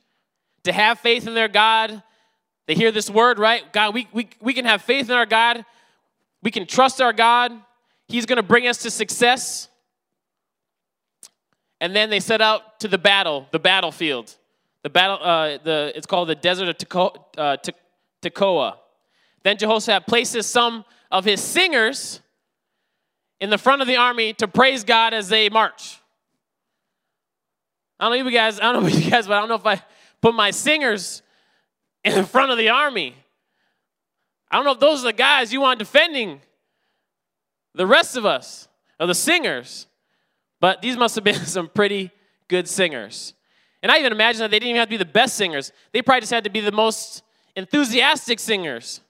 to 0.64 0.72
have 0.72 1.00
faith 1.00 1.28
in 1.28 1.34
their 1.34 1.50
God. 1.50 2.02
They 2.68 2.76
hear 2.76 2.92
this 2.92 3.10
word, 3.10 3.40
right? 3.40 3.72
God, 3.72 3.94
we, 3.94 4.08
we, 4.12 4.30
we 4.42 4.54
can 4.54 4.66
have 4.66 4.82
faith 4.82 5.10
in 5.10 5.16
our 5.16 5.26
God. 5.26 5.66
We 6.42 6.52
can 6.52 6.66
trust 6.66 7.02
our 7.02 7.14
God. 7.14 7.52
He's 8.08 8.26
going 8.26 8.38
to 8.38 8.44
bring 8.44 8.68
us 8.68 8.80
to 8.80 8.92
success 8.92 9.70
and 11.82 11.96
then 11.96 12.10
they 12.10 12.20
set 12.20 12.42
out 12.42 12.80
to 12.80 12.88
the 12.88 12.98
battle, 12.98 13.48
the 13.52 13.60
battlefield. 13.60 14.34
The 14.84 14.90
battle, 14.90 15.20
uh, 15.22 15.58
the, 15.64 15.92
it's 15.96 16.08
called 16.08 16.30
the 16.30 16.36
desert 16.36 16.70
of. 16.70 17.18
Uh, 17.38 17.58
Tekoa. 18.22 18.78
Then 19.44 19.58
Jehoshaphat 19.58 20.08
places 20.08 20.48
some 20.48 20.86
of 21.12 21.26
his 21.26 21.42
singers 21.42 22.22
in 23.40 23.50
the 23.50 23.58
front 23.58 23.82
of 23.82 23.88
the 23.88 23.98
army 23.98 24.34
to 24.34 24.48
praise 24.48 24.84
God 24.84 25.14
as 25.14 25.30
they 25.30 25.50
march. 25.50 26.00
I 28.00 28.06
don't 28.06 28.18
know 28.18 28.26
you 28.26 28.36
guys, 28.36 28.60
I 28.60 28.72
don't 28.72 28.84
know 28.84 28.90
you 28.90 29.12
guys, 29.12 29.28
but 29.28 29.36
I 29.36 29.40
don't 29.40 29.50
know 29.50 29.56
if 29.56 29.66
I 29.66 29.84
put 30.22 30.34
my 30.34 30.52
singers 30.52 31.22
in 32.06 32.26
front 32.26 32.52
of 32.52 32.58
the 32.58 32.70
army. 32.70 33.16
I 34.50 34.56
don't 34.56 34.66
know 34.66 34.72
if 34.72 34.80
those 34.80 35.02
are 35.02 35.08
the 35.08 35.14
guys 35.14 35.52
you 35.52 35.60
want 35.62 35.80
defending 35.80 36.40
the 37.74 37.86
rest 37.86 38.16
of 38.16 38.26
us, 38.26 38.68
or 39.00 39.08
the 39.08 39.16
singers. 39.16 39.88
But 40.62 40.82
these 40.82 40.96
must 40.96 41.16
have 41.16 41.24
been 41.24 41.36
some 41.46 41.68
pretty 41.68 42.12
good 42.48 42.68
singers. 42.68 43.34
And 43.84 43.92
I 43.92 44.00
even 44.00 44.14
imagine 44.14 44.40
that 44.40 44.52
they 44.52 44.60
didn't 44.60 44.70
even 44.70 44.80
have 44.80 44.88
to 44.88 44.94
be 44.94 44.98
the 44.98 45.06
best 45.06 45.36
singers, 45.36 45.72
they 45.92 46.02
probably 46.02 46.22
just 46.22 46.32
had 46.32 46.46
to 46.46 46.50
be 46.50 46.62
the 46.62 46.72
most 46.72 47.24
enthusiastic 47.56 48.40
singers. 48.40 49.02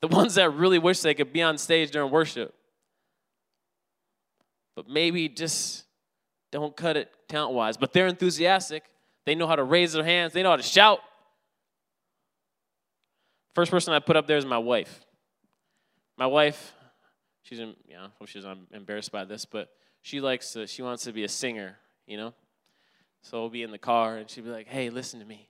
The 0.00 0.08
ones 0.08 0.34
that 0.36 0.50
really 0.50 0.78
wish 0.78 1.00
they 1.00 1.14
could 1.14 1.32
be 1.32 1.42
on 1.42 1.58
stage 1.58 1.90
during 1.90 2.10
worship. 2.10 2.54
But 4.74 4.88
maybe 4.88 5.28
just 5.28 5.81
don't 6.52 6.76
cut 6.76 6.96
it 6.96 7.10
talent 7.28 7.54
wise. 7.54 7.76
But 7.76 7.92
they're 7.92 8.06
enthusiastic. 8.06 8.84
They 9.24 9.34
know 9.34 9.46
how 9.48 9.56
to 9.56 9.64
raise 9.64 9.92
their 9.92 10.04
hands, 10.04 10.32
they 10.32 10.42
know 10.42 10.50
how 10.50 10.56
to 10.56 10.62
shout. 10.62 11.00
First 13.54 13.70
person 13.70 13.92
I 13.92 13.98
put 13.98 14.16
up 14.16 14.26
there 14.26 14.38
is 14.38 14.46
my 14.46 14.58
wife. 14.58 15.04
My 16.16 16.26
wife, 16.26 16.74
she's, 17.42 17.58
in, 17.58 17.74
you 17.86 17.94
know, 17.94 18.08
she's 18.26 18.44
I'm 18.44 18.66
embarrassed 18.70 19.12
by 19.12 19.24
this, 19.24 19.44
but 19.44 19.68
she 20.00 20.20
likes 20.20 20.52
to, 20.52 20.66
she 20.66 20.82
wants 20.82 21.04
to 21.04 21.12
be 21.12 21.24
a 21.24 21.28
singer, 21.28 21.76
you 22.06 22.16
know? 22.16 22.34
So 23.22 23.40
we'll 23.40 23.50
be 23.50 23.62
in 23.62 23.70
the 23.70 23.78
car 23.78 24.16
and 24.16 24.28
she'll 24.28 24.44
be 24.44 24.50
like, 24.50 24.68
hey, 24.68 24.90
listen 24.90 25.20
to 25.20 25.26
me. 25.26 25.48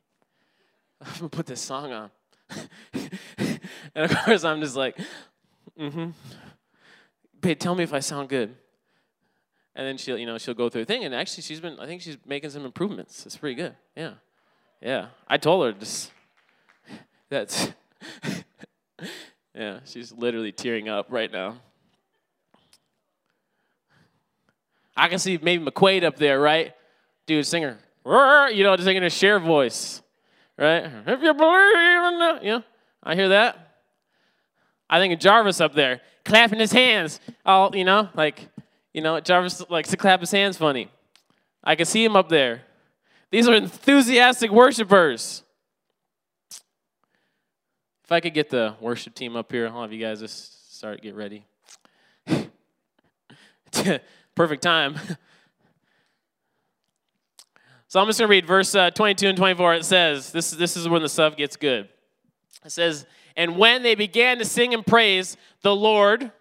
I'm 1.01 1.13
gonna 1.15 1.29
put 1.29 1.47
this 1.47 1.61
song 1.61 1.93
on. 1.93 2.11
and 2.93 3.61
of 3.95 4.15
course, 4.25 4.45
I'm 4.45 4.61
just 4.61 4.77
like, 4.77 4.99
mm 5.79 5.93
hmm. 5.93 6.11
Babe, 7.41 7.59
tell 7.59 7.75
me 7.75 7.83
if 7.83 7.93
I 7.93 8.01
sound 8.01 8.29
good. 8.29 8.55
And 9.75 9.87
then 9.87 9.97
she'll, 9.97 10.19
you 10.19 10.27
know, 10.27 10.39
she'll 10.39 10.55
go 10.55 10.69
through 10.69 10.83
a 10.83 10.85
thing. 10.85 11.05
And 11.05 11.15
actually, 11.15 11.43
she's 11.43 11.61
been, 11.61 11.79
I 11.81 11.87
think 11.87 12.03
she's 12.03 12.19
making 12.27 12.51
some 12.51 12.65
improvements. 12.65 13.25
It's 13.25 13.37
pretty 13.37 13.55
good. 13.55 13.75
Yeah. 13.97 14.15
Yeah. 14.81 15.07
I 15.27 15.39
told 15.39 15.65
her 15.65 15.73
just, 15.73 16.13
that's, 17.31 17.73
yeah, 19.55 19.81
she's 19.85 20.13
literally 20.13 20.53
tearing 20.53 20.89
up 20.89 21.07
right 21.09 21.33
now. 21.33 21.57
I 24.97 25.09
can 25.09 25.19
see 25.19 25.39
maybe 25.41 25.65
McQuaid 25.65 26.05
up 26.05 26.17
there, 26.17 26.39
right? 26.39 26.75
Dude, 27.25 27.47
singer, 27.47 27.79
you 28.05 28.63
know, 28.63 28.77
just 28.77 28.85
singing 28.85 29.05
a 29.05 29.11
share 29.11 29.39
voice, 29.39 30.03
right? 30.59 30.85
If 31.07 31.23
you 31.23 31.33
believe 31.33 32.13
in 32.13 32.19
the, 32.19 32.39
you 32.43 32.51
know, 32.51 32.65
I 33.03 33.15
hear 33.15 33.31
that. 33.31 33.77
I 34.91 34.99
think 34.99 35.15
of 35.15 35.21
Jarvis 35.21 35.61
up 35.61 35.75
there, 35.75 36.03
clapping 36.25 36.59
his 36.59 36.73
hands, 36.73 37.21
all, 37.47 37.75
you 37.75 37.85
know, 37.85 38.11
like, 38.15 38.49
you 38.93 39.01
know, 39.01 39.19
Jarvis 39.21 39.63
likes 39.71 39.91
to 39.91 39.97
clap 39.97 40.21
his 40.21 40.31
hands 40.31 40.57
funny. 40.57 40.91
I 41.65 41.75
can 41.77 41.87
see 41.87 42.05
him 42.05 42.17
up 42.17 42.29
there. 42.29 42.63
These 43.31 43.49
are 43.49 43.55
enthusiastic 43.55 44.51
worshipers. 44.51 45.43
If 48.05 48.13
I 48.13 48.21
could 48.21 48.35
get 48.35 48.51
the 48.51 48.75
worship 48.81 49.15
team 49.15 49.37
up 49.37 49.51
here, 49.51 49.69
I'll 49.69 49.83
have 49.83 49.93
you 49.93 50.01
guys 50.01 50.21
just 50.21 50.77
start, 50.77 51.01
get 51.01 51.15
ready. 51.15 51.47
Perfect 54.35 54.63
time. 54.63 54.97
so 57.89 58.01
I'm 58.01 58.07
just 58.07 58.19
going 58.19 58.29
to 58.29 58.31
read 58.31 58.47
verse 58.47 58.75
uh, 58.75 58.91
22 58.91 59.29
and 59.29 59.39
24. 59.39 59.75
It 59.77 59.85
says, 59.87 60.33
this, 60.33 60.51
this 60.51 60.77
is 60.77 60.89
when 60.89 61.01
the 61.01 61.09
stuff 61.09 61.37
gets 61.37 61.57
good. 61.57 61.89
It 62.65 62.73
says, 62.73 63.07
And 63.37 63.57
when 63.57 63.83
they 63.83 63.95
began 63.95 64.39
to 64.39 64.45
sing 64.45 64.75
and 64.75 64.85
praise, 64.85 65.39
the 65.63 65.75
Lord 65.75 66.33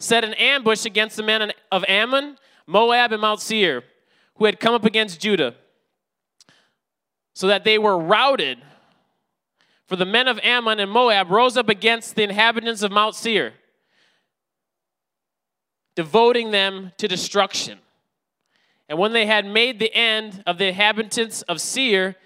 set 0.00 0.24
an 0.24 0.34
ambush 0.34 0.84
against 0.84 1.16
the 1.16 1.22
men 1.22 1.52
of 1.70 1.84
Ammon, 1.86 2.36
Moab, 2.66 3.12
and 3.12 3.20
Mount 3.20 3.40
Seir, 3.40 3.84
who 4.36 4.46
had 4.46 4.58
come 4.58 4.74
up 4.74 4.84
against 4.84 5.20
Judah, 5.20 5.54
so 7.34 7.46
that 7.46 7.62
they 7.62 7.78
were 7.78 7.96
routed 7.96 8.58
for 9.86 9.96
the 9.96 10.06
men 10.06 10.28
of 10.28 10.38
Ammon 10.42 10.78
and 10.78 10.90
Moab 10.90 11.30
rose 11.30 11.56
up 11.56 11.68
against 11.68 12.14
the 12.14 12.22
inhabitants 12.22 12.82
of 12.82 12.92
Mount 12.92 13.14
Seir, 13.14 13.54
devoting 15.96 16.52
them 16.52 16.92
to 16.96 17.06
destruction. 17.06 17.78
And 18.88 18.98
when 18.98 19.12
they 19.12 19.26
had 19.26 19.44
made 19.44 19.78
the 19.78 19.92
end 19.94 20.42
of 20.46 20.58
the 20.58 20.68
inhabitants 20.68 21.42
of 21.42 21.60
Seir, 21.60 22.16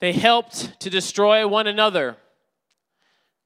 they 0.00 0.12
helped 0.12 0.80
to 0.80 0.90
destroy 0.90 1.46
one 1.46 1.66
another. 1.66 2.16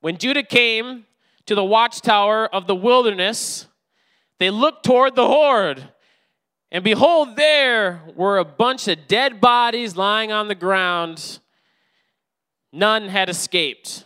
When 0.00 0.18
Judah 0.18 0.42
came 0.42 1.04
to 1.46 1.54
the 1.54 1.64
watchtower 1.64 2.46
of 2.46 2.66
the 2.66 2.74
wilderness, 2.74 3.66
they 4.38 4.50
looked 4.50 4.84
toward 4.84 5.14
the 5.14 5.26
horde. 5.26 5.82
And 6.70 6.82
behold, 6.82 7.36
there 7.36 8.02
were 8.16 8.38
a 8.38 8.44
bunch 8.44 8.88
of 8.88 9.06
dead 9.06 9.40
bodies 9.40 9.96
lying 9.96 10.32
on 10.32 10.48
the 10.48 10.54
ground 10.54 11.40
none 12.72 13.08
had 13.08 13.28
escaped. 13.28 14.04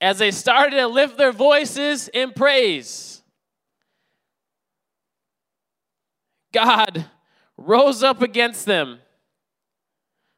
As 0.00 0.18
they 0.18 0.30
started 0.30 0.76
to 0.76 0.88
lift 0.88 1.16
their 1.16 1.32
voices 1.32 2.08
in 2.08 2.32
praise, 2.32 3.22
God 6.52 7.06
rose 7.56 8.02
up 8.02 8.20
against 8.20 8.66
them. 8.66 8.98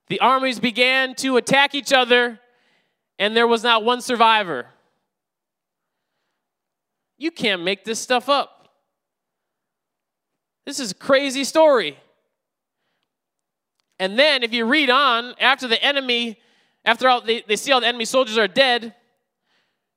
The 0.09 0.21
armies 0.21 0.61
began 0.61 1.14
to 1.16 1.37
attack 1.37 1.75
each 1.75 1.92
other, 1.92 2.40
and 3.18 3.37
there 3.37 3.46
was 3.46 3.62
not 3.62 3.85
one 3.85 4.00
survivor. 4.00 4.66
You 7.16 7.31
can't 7.31 7.62
make 7.62 7.85
this 7.85 7.98
stuff 7.98 8.28
up. 8.28 8.68
This 10.64 10.78
is 10.78 10.92
a 10.92 10.94
crazy 10.94 11.44
story. 11.44 11.98
And 13.98 14.18
then 14.18 14.42
if 14.42 14.52
you 14.52 14.64
read 14.64 14.90
on, 14.90 15.35
after 15.40 15.66
the 15.66 15.83
enemy, 15.83 16.38
after 16.85 17.09
all, 17.09 17.20
they, 17.20 17.42
they 17.46 17.57
see 17.57 17.72
all 17.72 17.81
the 17.81 17.87
enemy 17.87 18.04
soldiers 18.04 18.38
are 18.38 18.46
dead, 18.46 18.94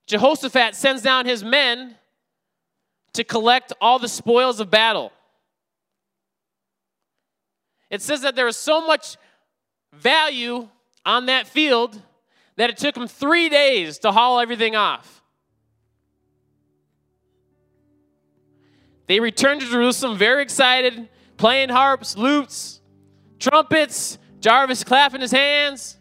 Jehoshaphat 0.08 0.76
sends 0.76 1.02
down 1.02 1.26
his 1.26 1.44
men 1.44 1.96
to 3.14 3.24
collect 3.24 3.74
all 3.80 4.00
the 4.00 4.08
spoils 4.08 4.60
of 4.60 4.72
battle. 4.72 5.12
It 7.90 8.02
says 8.02 8.22
that 8.22 8.36
there 8.36 8.46
was 8.46 8.58
so 8.58 8.86
much 8.86 9.18
value 9.94 10.70
on 11.06 11.26
that 11.28 11.46
field 11.46 12.02
that 12.58 12.70
it 12.70 12.78
took 12.78 12.96
him 12.96 13.08
three 13.08 13.50
days 13.50 14.00
to 14.00 14.12
haul 14.12 14.40
everything 14.40 14.76
off. 14.76 15.22
They 19.08 19.20
returned 19.20 19.62
to 19.62 19.68
Jerusalem 19.68 20.18
very 20.18 20.42
excited, 20.42 21.10
playing 21.38 21.70
harps, 21.70 22.18
lutes, 22.18 22.82
trumpets, 23.40 24.18
Jarvis 24.40 24.84
clapping 24.84 25.22
his 25.22 25.32
hands. 25.32 25.98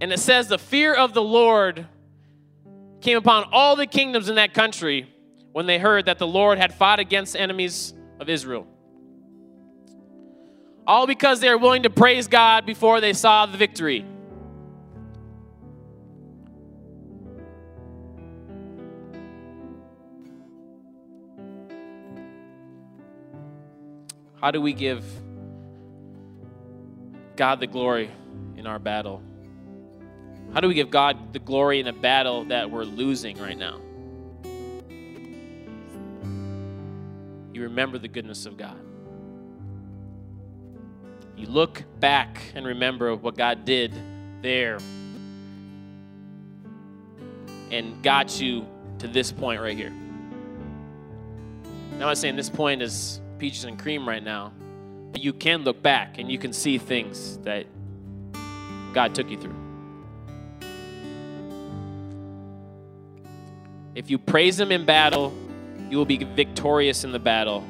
And 0.00 0.12
it 0.12 0.18
says, 0.18 0.48
The 0.48 0.58
fear 0.58 0.94
of 0.94 1.14
the 1.14 1.22
Lord 1.22 1.86
came 3.00 3.16
upon 3.16 3.48
all 3.52 3.76
the 3.76 3.86
kingdoms 3.86 4.28
in 4.28 4.34
that 4.36 4.52
country 4.52 5.08
when 5.52 5.66
they 5.66 5.78
heard 5.78 6.06
that 6.06 6.18
the 6.18 6.26
Lord 6.26 6.58
had 6.58 6.74
fought 6.74 6.98
against 6.98 7.36
enemies 7.36 7.94
of 8.20 8.28
Israel 8.28 8.66
all 10.86 11.06
because 11.06 11.40
they 11.40 11.48
were 11.48 11.58
willing 11.58 11.84
to 11.84 11.90
praise 11.90 12.28
God 12.28 12.66
before 12.66 13.00
they 13.00 13.12
saw 13.12 13.46
the 13.46 13.56
victory. 13.56 14.04
How 24.40 24.50
do 24.50 24.60
we 24.60 24.74
give 24.74 25.04
God 27.34 27.60
the 27.60 27.66
glory 27.66 28.10
in 28.56 28.66
our 28.66 28.78
battle? 28.78 29.22
How 30.52 30.60
do 30.60 30.68
we 30.68 30.74
give 30.74 30.90
God 30.90 31.32
the 31.32 31.38
glory 31.38 31.80
in 31.80 31.86
a 31.86 31.94
battle 31.94 32.44
that 32.44 32.70
we're 32.70 32.84
losing 32.84 33.38
right 33.38 33.56
now? 33.56 33.80
You 37.54 37.62
remember 37.62 37.98
the 37.98 38.08
goodness 38.08 38.44
of 38.44 38.58
God. 38.58 38.78
You 41.36 41.46
look 41.46 41.82
back 42.00 42.40
and 42.54 42.66
remember 42.66 43.14
what 43.16 43.36
God 43.36 43.64
did 43.64 43.92
there 44.42 44.78
and 47.70 48.02
got 48.02 48.40
you 48.40 48.66
to 48.98 49.08
this 49.08 49.32
point 49.32 49.60
right 49.60 49.76
here. 49.76 49.92
Now, 51.98 52.08
I'm 52.08 52.14
saying 52.14 52.36
this 52.36 52.50
point 52.50 52.82
is 52.82 53.20
peaches 53.38 53.64
and 53.64 53.78
cream 53.78 54.08
right 54.08 54.22
now, 54.22 54.52
but 55.12 55.22
you 55.22 55.32
can 55.32 55.62
look 55.62 55.82
back 55.82 56.18
and 56.18 56.30
you 56.30 56.38
can 56.38 56.52
see 56.52 56.78
things 56.78 57.38
that 57.38 57.66
God 58.92 59.14
took 59.14 59.28
you 59.28 59.40
through. 59.40 59.54
If 63.94 64.10
you 64.10 64.18
praise 64.18 64.58
Him 64.58 64.72
in 64.72 64.84
battle, 64.84 65.32
you 65.88 65.98
will 65.98 66.04
be 66.04 66.18
victorious 66.18 67.04
in 67.04 67.12
the 67.12 67.18
battle. 67.18 67.64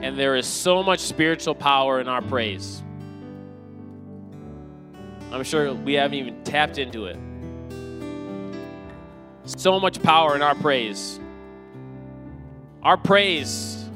And 0.00 0.18
there 0.18 0.36
is 0.36 0.46
so 0.46 0.82
much 0.82 1.00
spiritual 1.00 1.54
power 1.54 2.00
in 2.00 2.08
our 2.08 2.20
praise. 2.20 2.82
I'm 5.32 5.44
sure 5.44 5.72
we 5.72 5.94
haven't 5.94 6.18
even 6.18 6.44
tapped 6.44 6.78
into 6.78 7.06
it. 7.06 7.16
So 9.46 9.80
much 9.80 10.02
power 10.02 10.36
in 10.36 10.42
our 10.42 10.54
praise. 10.54 11.18
Our 12.82 12.96
praise 12.96 13.88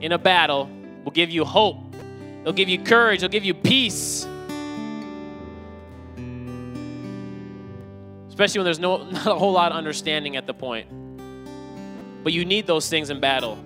in 0.00 0.12
a 0.12 0.18
battle 0.18 0.68
will 1.04 1.12
give 1.12 1.30
you 1.30 1.44
hope, 1.44 1.78
it'll 2.40 2.52
give 2.52 2.68
you 2.68 2.78
courage, 2.78 3.18
it'll 3.18 3.28
give 3.28 3.44
you 3.44 3.54
peace. 3.54 4.26
Especially 8.28 8.58
when 8.60 8.64
there's 8.64 8.80
no, 8.80 9.04
not 9.10 9.26
a 9.26 9.34
whole 9.34 9.52
lot 9.52 9.72
of 9.72 9.78
understanding 9.78 10.36
at 10.36 10.46
the 10.46 10.54
point. 10.54 10.88
But 12.24 12.32
you 12.32 12.44
need 12.44 12.66
those 12.66 12.88
things 12.88 13.10
in 13.10 13.20
battle. 13.20 13.58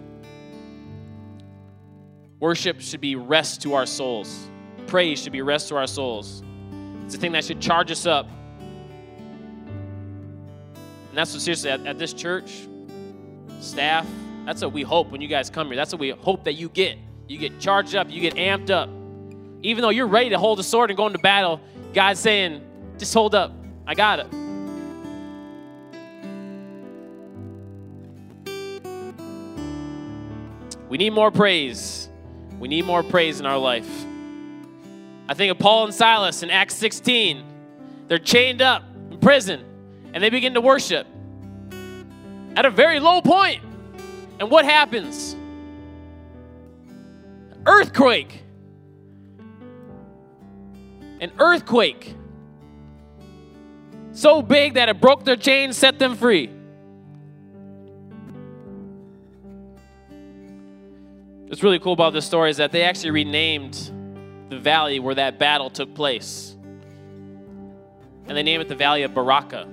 Worship 2.38 2.80
should 2.80 3.00
be 3.00 3.16
rest 3.16 3.62
to 3.62 3.74
our 3.74 3.86
souls. 3.86 4.48
Praise 4.86 5.22
should 5.22 5.32
be 5.32 5.42
rest 5.42 5.68
to 5.68 5.76
our 5.76 5.86
souls. 5.86 6.42
It's 7.06 7.14
the 7.14 7.20
thing 7.20 7.32
that 7.32 7.44
should 7.44 7.60
charge 7.60 7.92
us 7.92 8.04
up. 8.04 8.26
And 11.08 11.14
that's 11.14 11.32
what, 11.32 11.40
seriously, 11.40 11.70
at, 11.70 11.86
at 11.86 11.98
this 12.00 12.12
church, 12.12 12.66
staff, 13.60 14.04
that's 14.44 14.60
what 14.60 14.72
we 14.72 14.82
hope 14.82 15.10
when 15.10 15.20
you 15.20 15.28
guys 15.28 15.48
come 15.48 15.68
here. 15.68 15.76
That's 15.76 15.92
what 15.92 16.00
we 16.00 16.10
hope 16.10 16.42
that 16.44 16.54
you 16.54 16.68
get. 16.68 16.98
You 17.28 17.38
get 17.38 17.60
charged 17.60 17.94
up, 17.94 18.10
you 18.10 18.20
get 18.20 18.34
amped 18.34 18.70
up. 18.70 18.90
Even 19.62 19.82
though 19.82 19.90
you're 19.90 20.08
ready 20.08 20.30
to 20.30 20.38
hold 20.38 20.58
a 20.58 20.64
sword 20.64 20.90
and 20.90 20.96
go 20.96 21.06
into 21.06 21.20
battle, 21.20 21.60
God's 21.94 22.18
saying, 22.18 22.60
just 22.98 23.14
hold 23.14 23.36
up. 23.36 23.52
I 23.86 23.94
got 23.94 24.18
it. 24.18 24.26
We 30.88 30.98
need 30.98 31.10
more 31.10 31.30
praise. 31.30 32.08
We 32.58 32.66
need 32.66 32.84
more 32.84 33.04
praise 33.04 33.38
in 33.38 33.46
our 33.46 33.58
life. 33.58 33.88
I 35.28 35.34
think 35.34 35.50
of 35.50 35.58
Paul 35.58 35.84
and 35.86 35.94
Silas 35.94 36.42
in 36.42 36.50
Acts 36.50 36.74
16. 36.76 37.44
They're 38.06 38.18
chained 38.18 38.62
up 38.62 38.84
in 39.10 39.18
prison 39.18 39.64
and 40.12 40.22
they 40.22 40.30
begin 40.30 40.54
to 40.54 40.60
worship 40.60 41.06
at 42.54 42.64
a 42.64 42.70
very 42.70 43.00
low 43.00 43.20
point. 43.20 43.62
And 44.38 44.50
what 44.50 44.64
happens? 44.64 45.36
Earthquake. 47.66 48.44
An 51.20 51.32
earthquake. 51.38 52.14
So 54.12 54.42
big 54.42 54.74
that 54.74 54.88
it 54.88 55.00
broke 55.00 55.24
their 55.24 55.36
chains, 55.36 55.76
set 55.76 55.98
them 55.98 56.14
free. 56.14 56.50
What's 61.48 61.62
really 61.62 61.78
cool 61.78 61.92
about 61.92 62.12
this 62.12 62.24
story 62.26 62.50
is 62.50 62.56
that 62.58 62.72
they 62.72 62.82
actually 62.82 63.10
renamed 63.10 63.90
the 64.48 64.58
valley 64.58 65.00
where 65.00 65.14
that 65.14 65.38
battle 65.38 65.70
took 65.70 65.94
place. 65.94 66.54
And 68.28 68.36
they 68.36 68.42
name 68.42 68.60
it 68.60 68.68
the 68.68 68.74
Valley 68.74 69.02
of 69.02 69.14
Baraka, 69.14 69.64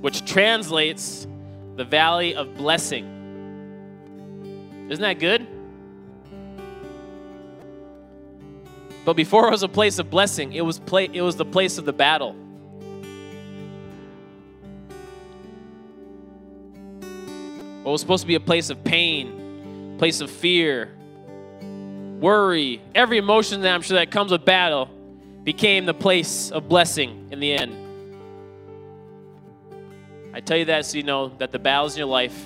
which 0.00 0.24
translates 0.24 1.26
the 1.76 1.84
Valley 1.84 2.34
of 2.34 2.56
Blessing. 2.56 3.18
Isn't 4.88 5.02
that 5.02 5.18
good? 5.18 5.46
But 9.04 9.14
before 9.14 9.48
it 9.48 9.50
was 9.50 9.62
a 9.62 9.68
place 9.68 9.98
of 9.98 10.10
blessing, 10.10 10.52
it 10.52 10.60
was, 10.62 10.78
pla- 10.78 11.00
it 11.00 11.22
was 11.22 11.36
the 11.36 11.44
place 11.44 11.78
of 11.78 11.84
the 11.84 11.92
battle. 11.92 12.34
What 17.82 17.92
was 17.92 18.00
supposed 18.00 18.22
to 18.22 18.26
be 18.26 18.34
a 18.34 18.40
place 18.40 18.68
of 18.68 18.84
pain, 18.84 19.96
place 19.98 20.20
of 20.20 20.30
fear, 20.30 20.90
worry, 22.20 22.82
every 22.94 23.18
emotion 23.18 23.62
that 23.62 23.74
I'm 23.74 23.82
sure 23.82 23.96
that 23.96 24.10
comes 24.10 24.30
with 24.30 24.44
battle 24.44 24.90
became 25.42 25.86
the 25.86 25.94
place 25.94 26.50
of 26.50 26.68
blessing 26.68 27.28
in 27.32 27.40
the 27.40 27.52
end. 27.52 27.74
I 30.34 30.40
tell 30.40 30.58
you 30.58 30.66
that 30.66 30.86
so 30.86 30.98
you 30.98 31.02
know 31.02 31.28
that 31.38 31.50
the 31.50 31.58
battles 31.58 31.94
in 31.94 31.98
your 31.98 32.08
life 32.08 32.38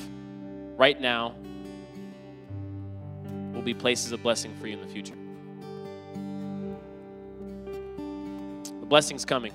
right 0.77 0.99
now 0.99 1.35
will 3.53 3.63
be 3.63 3.75
places 3.75 4.13
of 4.13 4.23
blessing 4.23 4.55
for 4.57 4.69
you 4.69 4.75
in 4.75 4.81
the 4.81 4.87
future. 4.87 5.15
The 8.81 8.87
blessing's 8.87 9.25
coming. 9.25 9.53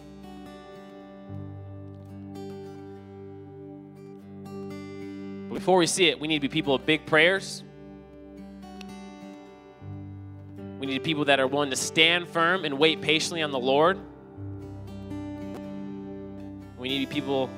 But 5.48 5.56
before 5.56 5.78
we 5.78 5.88
see 5.88 6.08
it, 6.10 6.20
we 6.20 6.28
need 6.28 6.36
to 6.36 6.42
be 6.42 6.50
people 6.50 6.76
of 6.76 6.86
big 6.86 7.06
prayers 7.06 7.64
We 10.80 10.88
need 10.88 11.04
people 11.04 11.26
that 11.26 11.39
are 11.42 11.48
willing 11.48 11.72
to 11.72 11.76
stand 11.76 12.30
firm 12.30 12.63
and 12.63 12.80
wait 12.80 13.02
patiently 13.02 13.42
on 13.42 13.52
the 13.52 13.60
Lord. 13.60 14.00
We 16.78 16.88
need 16.88 17.10
people 17.10 17.50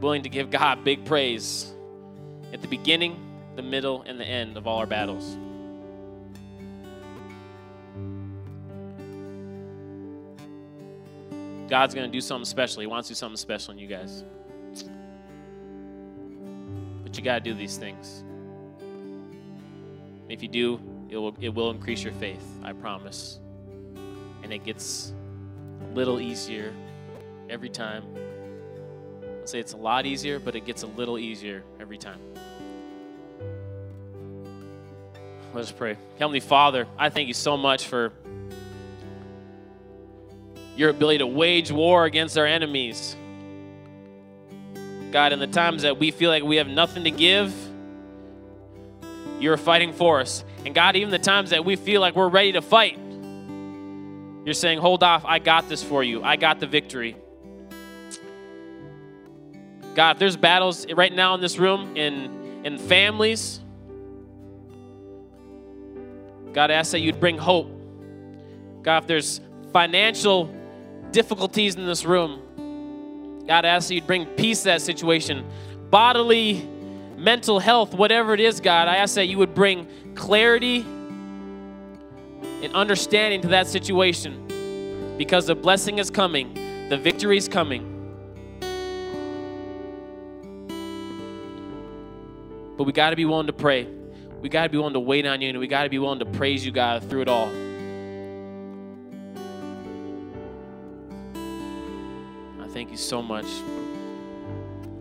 willing 0.00 0.22
to 0.22 0.28
give 0.28 0.50
God 0.50 0.82
big 0.82 1.04
praise 1.04 1.72
at 2.52 2.60
the 2.60 2.66
beginning, 2.66 3.16
the 3.54 3.62
middle, 3.62 4.02
and 4.02 4.18
the 4.18 4.24
end 4.24 4.56
of 4.56 4.66
all 4.66 4.78
our 4.78 4.86
battles. 4.86 5.38
God's 11.68 11.94
going 11.94 12.10
to 12.10 12.12
do 12.12 12.20
something 12.20 12.44
special. 12.44 12.80
He 12.80 12.86
wants 12.88 13.08
to 13.08 13.14
do 13.14 13.16
something 13.16 13.36
special 13.36 13.72
in 13.72 13.78
you 13.78 13.86
guys. 13.86 14.24
But 17.04 17.16
you 17.16 17.22
got 17.22 17.36
to 17.36 17.40
do 17.40 17.54
these 17.54 17.76
things. 17.78 18.24
If 20.28 20.42
you 20.42 20.48
do, 20.48 20.80
it 21.12 21.18
will, 21.18 21.36
it 21.40 21.50
will 21.50 21.70
increase 21.70 22.02
your 22.02 22.14
faith, 22.14 22.42
I 22.64 22.72
promise. 22.72 23.38
And 24.42 24.50
it 24.50 24.64
gets 24.64 25.12
a 25.82 25.94
little 25.94 26.18
easier 26.18 26.72
every 27.50 27.68
time. 27.68 28.02
I'll 29.22 29.46
say 29.46 29.60
it's 29.60 29.74
a 29.74 29.76
lot 29.76 30.06
easier, 30.06 30.38
but 30.38 30.56
it 30.56 30.64
gets 30.64 30.84
a 30.84 30.86
little 30.86 31.18
easier 31.18 31.64
every 31.78 31.98
time. 31.98 32.18
Let 35.52 35.64
us 35.64 35.72
pray. 35.72 35.98
Heavenly 36.18 36.40
Father, 36.40 36.86
I 36.98 37.10
thank 37.10 37.28
you 37.28 37.34
so 37.34 37.58
much 37.58 37.86
for 37.86 38.10
your 40.76 40.88
ability 40.88 41.18
to 41.18 41.26
wage 41.26 41.70
war 41.70 42.06
against 42.06 42.38
our 42.38 42.46
enemies. 42.46 43.14
God, 45.10 45.34
in 45.34 45.40
the 45.40 45.46
times 45.46 45.82
that 45.82 45.98
we 45.98 46.10
feel 46.10 46.30
like 46.30 46.42
we 46.42 46.56
have 46.56 46.68
nothing 46.68 47.04
to 47.04 47.10
give, 47.10 47.52
you're 49.40 49.58
fighting 49.58 49.92
for 49.92 50.20
us. 50.20 50.42
And 50.64 50.74
God, 50.74 50.96
even 50.96 51.10
the 51.10 51.18
times 51.18 51.50
that 51.50 51.64
we 51.64 51.76
feel 51.76 52.00
like 52.00 52.14
we're 52.14 52.28
ready 52.28 52.52
to 52.52 52.62
fight, 52.62 52.98
you're 54.44 54.54
saying, 54.54 54.78
Hold 54.78 55.02
off, 55.02 55.24
I 55.24 55.38
got 55.38 55.68
this 55.68 55.82
for 55.82 56.02
you. 56.02 56.22
I 56.22 56.36
got 56.36 56.60
the 56.60 56.66
victory. 56.66 57.16
God, 59.94 60.16
if 60.16 60.18
there's 60.18 60.36
battles 60.36 60.90
right 60.92 61.12
now 61.12 61.34
in 61.34 61.40
this 61.40 61.58
room, 61.58 61.96
in, 61.96 62.64
in 62.64 62.78
families, 62.78 63.60
God, 66.52 66.70
I 66.70 66.74
ask 66.74 66.92
that 66.92 67.00
you'd 67.00 67.20
bring 67.20 67.38
hope. 67.38 67.68
God, 68.82 69.02
if 69.02 69.06
there's 69.06 69.40
financial 69.72 70.52
difficulties 71.10 71.76
in 71.76 71.86
this 71.86 72.04
room, 72.04 72.40
God, 73.46 73.64
I 73.64 73.68
ask 73.68 73.88
that 73.88 73.94
you'd 73.94 74.06
bring 74.06 74.26
peace 74.26 74.60
to 74.60 74.64
that 74.66 74.82
situation. 74.82 75.46
Bodily 75.90 76.68
mental 77.16 77.58
health, 77.58 77.94
whatever 77.94 78.34
it 78.34 78.40
is, 78.40 78.60
God, 78.60 78.88
I 78.88 78.96
ask 78.96 79.14
that 79.14 79.26
you 79.26 79.38
would 79.38 79.54
bring 79.54 79.86
clarity 80.14 80.80
and 82.62 82.74
understanding 82.74 83.40
to 83.42 83.48
that 83.48 83.66
situation 83.66 85.14
because 85.18 85.46
the 85.46 85.54
blessing 85.54 85.98
is 85.98 86.10
coming, 86.10 86.54
the 86.88 86.96
victory 86.96 87.36
is 87.36 87.48
coming. 87.48 87.88
But 92.76 92.84
we 92.84 92.92
got 92.92 93.10
to 93.10 93.16
be 93.16 93.24
willing 93.24 93.46
to 93.46 93.52
pray. 93.52 93.86
we 94.40 94.48
got 94.48 94.64
to 94.64 94.68
be 94.68 94.78
willing 94.78 94.94
to 94.94 95.00
wait 95.00 95.26
on 95.26 95.40
you 95.40 95.50
and 95.50 95.58
we 95.58 95.68
got 95.68 95.84
to 95.84 95.88
be 95.88 95.98
willing 95.98 96.18
to 96.20 96.26
praise 96.26 96.64
you, 96.64 96.72
God, 96.72 97.08
through 97.08 97.22
it 97.22 97.28
all. 97.28 97.48
I 102.60 102.68
thank 102.68 102.90
you 102.90 102.96
so 102.96 103.22
much. 103.22 103.46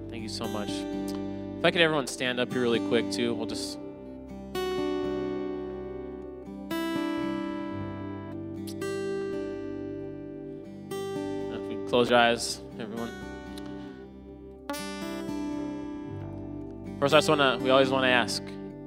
Thank 0.09 0.24
you 0.24 0.30
so 0.30 0.47
much. 0.47 0.70
If 0.70 1.66
I 1.66 1.72
could 1.72 1.82
everyone 1.82 2.07
stand 2.07 2.39
up 2.39 2.51
here 2.51 2.62
really 2.62 2.88
quick, 2.88 3.12
too, 3.12 3.34
we'll 3.34 3.47
just. 3.47 3.80
Close 11.92 12.10
your 12.10 12.20
eyes, 12.20 12.62
everyone. 12.80 13.12
First, 17.02 17.14
I 17.14 17.18
just 17.18 17.28
want 17.28 17.42
to, 17.42 17.60
we 17.62 17.70
always 17.70 17.89
want 17.89 18.06
to 18.06 18.08
ask, 18.08 18.42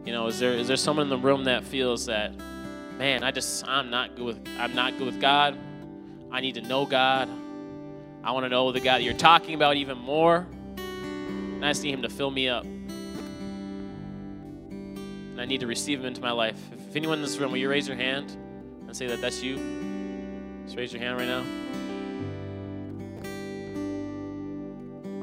you 0.07 0.13
know, 0.13 0.29
is 0.29 0.39
there 0.39 0.55
is 0.55 0.69
there 0.69 0.79
someone 0.79 1.05
in 1.05 1.11
the 1.11 1.19
room 1.19 1.45
that 1.45 1.65
feels 1.65 2.07
that, 2.07 2.33
man, 2.97 3.23
I 3.23 3.31
just 3.31 3.69
I'm 3.69 3.91
not 3.91 4.17
good 4.17 4.25
with 4.25 4.49
I'm 4.59 4.75
not 4.75 4.97
good 4.97 5.05
with 5.05 5.21
God. 5.21 5.59
I 6.31 6.41
need 6.41 6.55
to 6.55 6.63
know 6.63 6.87
God. 6.87 7.29
I 8.23 8.31
want 8.31 8.47
to 8.47 8.49
know 8.49 8.73
the 8.73 8.81
God 8.81 9.01
that 9.01 9.03
you're 9.03 9.13
talking 9.13 9.55
about 9.55 9.77
even 9.77 9.99
more. 9.99 10.47
And 10.79 11.63
I 11.63 11.73
just 11.73 11.83
need 11.83 11.93
Him 11.93 12.01
to 12.03 12.09
fill 12.09 12.31
me 12.31 12.49
up. 12.49 12.65
And 12.65 13.29
I 15.39 15.45
need 15.45 15.61
to 15.61 15.67
receive 15.67 16.01
Him 16.01 16.07
into 16.07 16.23
my 16.23 16.33
life. 16.33 16.59
If 16.73 16.97
anyone 16.97 17.19
in 17.19 17.23
this 17.23 17.37
room, 17.37 17.53
will 17.53 17.59
you 17.59 17.69
raise 17.69 17.87
your 17.87 17.99
hand 17.99 18.35
and 18.87 18.97
say 18.97 19.07
that 19.09 19.21
that's 19.21 19.43
you? 19.43 19.57
Just 20.65 20.79
raise 20.79 20.91
your 20.91 21.03
hand 21.03 21.19
right 21.19 21.29
now. 21.29 21.45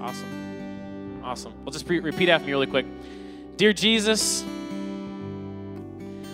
Awesome. 0.01 1.21
Awesome. 1.23 1.53
We'll 1.63 1.71
just 1.71 1.87
repeat 1.87 2.27
after 2.27 2.47
me 2.47 2.53
really 2.53 2.65
quick. 2.65 2.87
Dear 3.55 3.71
Jesus, 3.71 4.43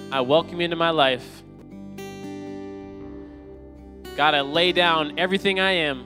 I 0.10 0.22
welcome 0.22 0.62
you 0.62 0.66
into 0.66 0.78
my 0.78 0.92
life. 0.92 1.44
God, 4.16 4.34
I 4.36 4.42
lay 4.42 4.72
down 4.72 5.20
everything 5.20 5.60
I 5.60 5.72
am. 5.72 6.06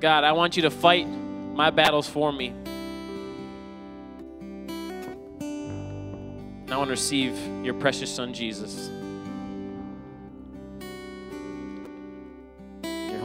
God, 0.00 0.24
I 0.24 0.32
want 0.32 0.56
you 0.56 0.62
to 0.62 0.70
fight 0.70 1.06
my 1.06 1.70
battles 1.70 2.08
for 2.08 2.32
me. 2.32 2.48
And 5.38 6.72
I 6.72 6.76
want 6.76 6.88
to 6.88 6.92
receive 6.92 7.38
your 7.64 7.74
precious 7.74 8.12
son, 8.12 8.34
Jesus. 8.34 8.90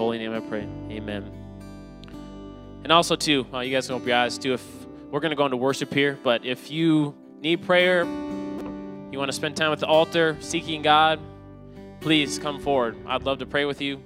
Holy 0.09 0.17
name 0.17 0.33
I 0.33 0.39
pray. 0.39 0.67
Amen. 0.89 1.31
And 2.81 2.91
also, 2.91 3.15
too, 3.15 3.45
uh, 3.53 3.59
you 3.59 3.71
guys 3.71 3.85
can 3.85 3.95
open 3.95 4.07
your 4.07 4.17
eyes, 4.17 4.39
too. 4.39 4.53
If 4.53 4.65
we're 5.11 5.19
going 5.19 5.29
to 5.29 5.35
go 5.35 5.45
into 5.45 5.57
worship 5.57 5.93
here, 5.93 6.17
but 6.23 6.43
if 6.43 6.71
you 6.71 7.13
need 7.41 7.61
prayer, 7.61 8.05
you 8.05 9.19
want 9.19 9.29
to 9.29 9.33
spend 9.33 9.55
time 9.55 9.71
at 9.71 9.77
the 9.77 9.85
altar 9.85 10.35
seeking 10.39 10.81
God, 10.81 11.19
please 12.01 12.39
come 12.39 12.59
forward. 12.59 12.97
I'd 13.05 13.21
love 13.21 13.37
to 13.37 13.45
pray 13.45 13.65
with 13.65 13.81
you. 13.81 13.97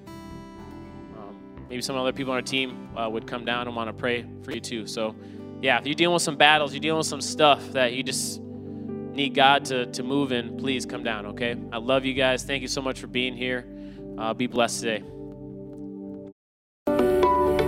Um, 1.17 1.65
maybe 1.69 1.81
some 1.81 1.95
other 1.95 2.11
people 2.11 2.33
on 2.33 2.39
our 2.39 2.41
team 2.41 2.89
uh, 2.97 3.09
would 3.09 3.25
come 3.25 3.45
down 3.45 3.67
and 3.67 3.73
want 3.73 3.87
to 3.87 3.93
pray 3.93 4.25
for 4.41 4.51
you 4.51 4.59
too. 4.59 4.85
So, 4.85 5.15
yeah, 5.61 5.79
if 5.79 5.85
you're 5.85 5.95
dealing 5.95 6.15
with 6.15 6.23
some 6.23 6.35
battles, 6.35 6.73
you're 6.73 6.81
dealing 6.81 6.97
with 6.97 7.07
some 7.07 7.21
stuff 7.21 7.65
that 7.71 7.93
you 7.93 8.03
just 8.03 8.41
need 8.41 9.35
God 9.35 9.63
to, 9.65 9.85
to 9.85 10.03
move 10.03 10.33
in, 10.33 10.57
please 10.57 10.85
come 10.85 11.03
down, 11.03 11.27
okay? 11.27 11.55
I 11.71 11.77
love 11.77 12.03
you 12.03 12.13
guys. 12.13 12.43
Thank 12.43 12.61
you 12.61 12.67
so 12.67 12.81
much 12.81 12.99
for 12.99 13.07
being 13.07 13.37
here. 13.37 13.65
Uh, 14.17 14.33
be 14.33 14.47
blessed 14.47 14.81
today. 14.81 15.12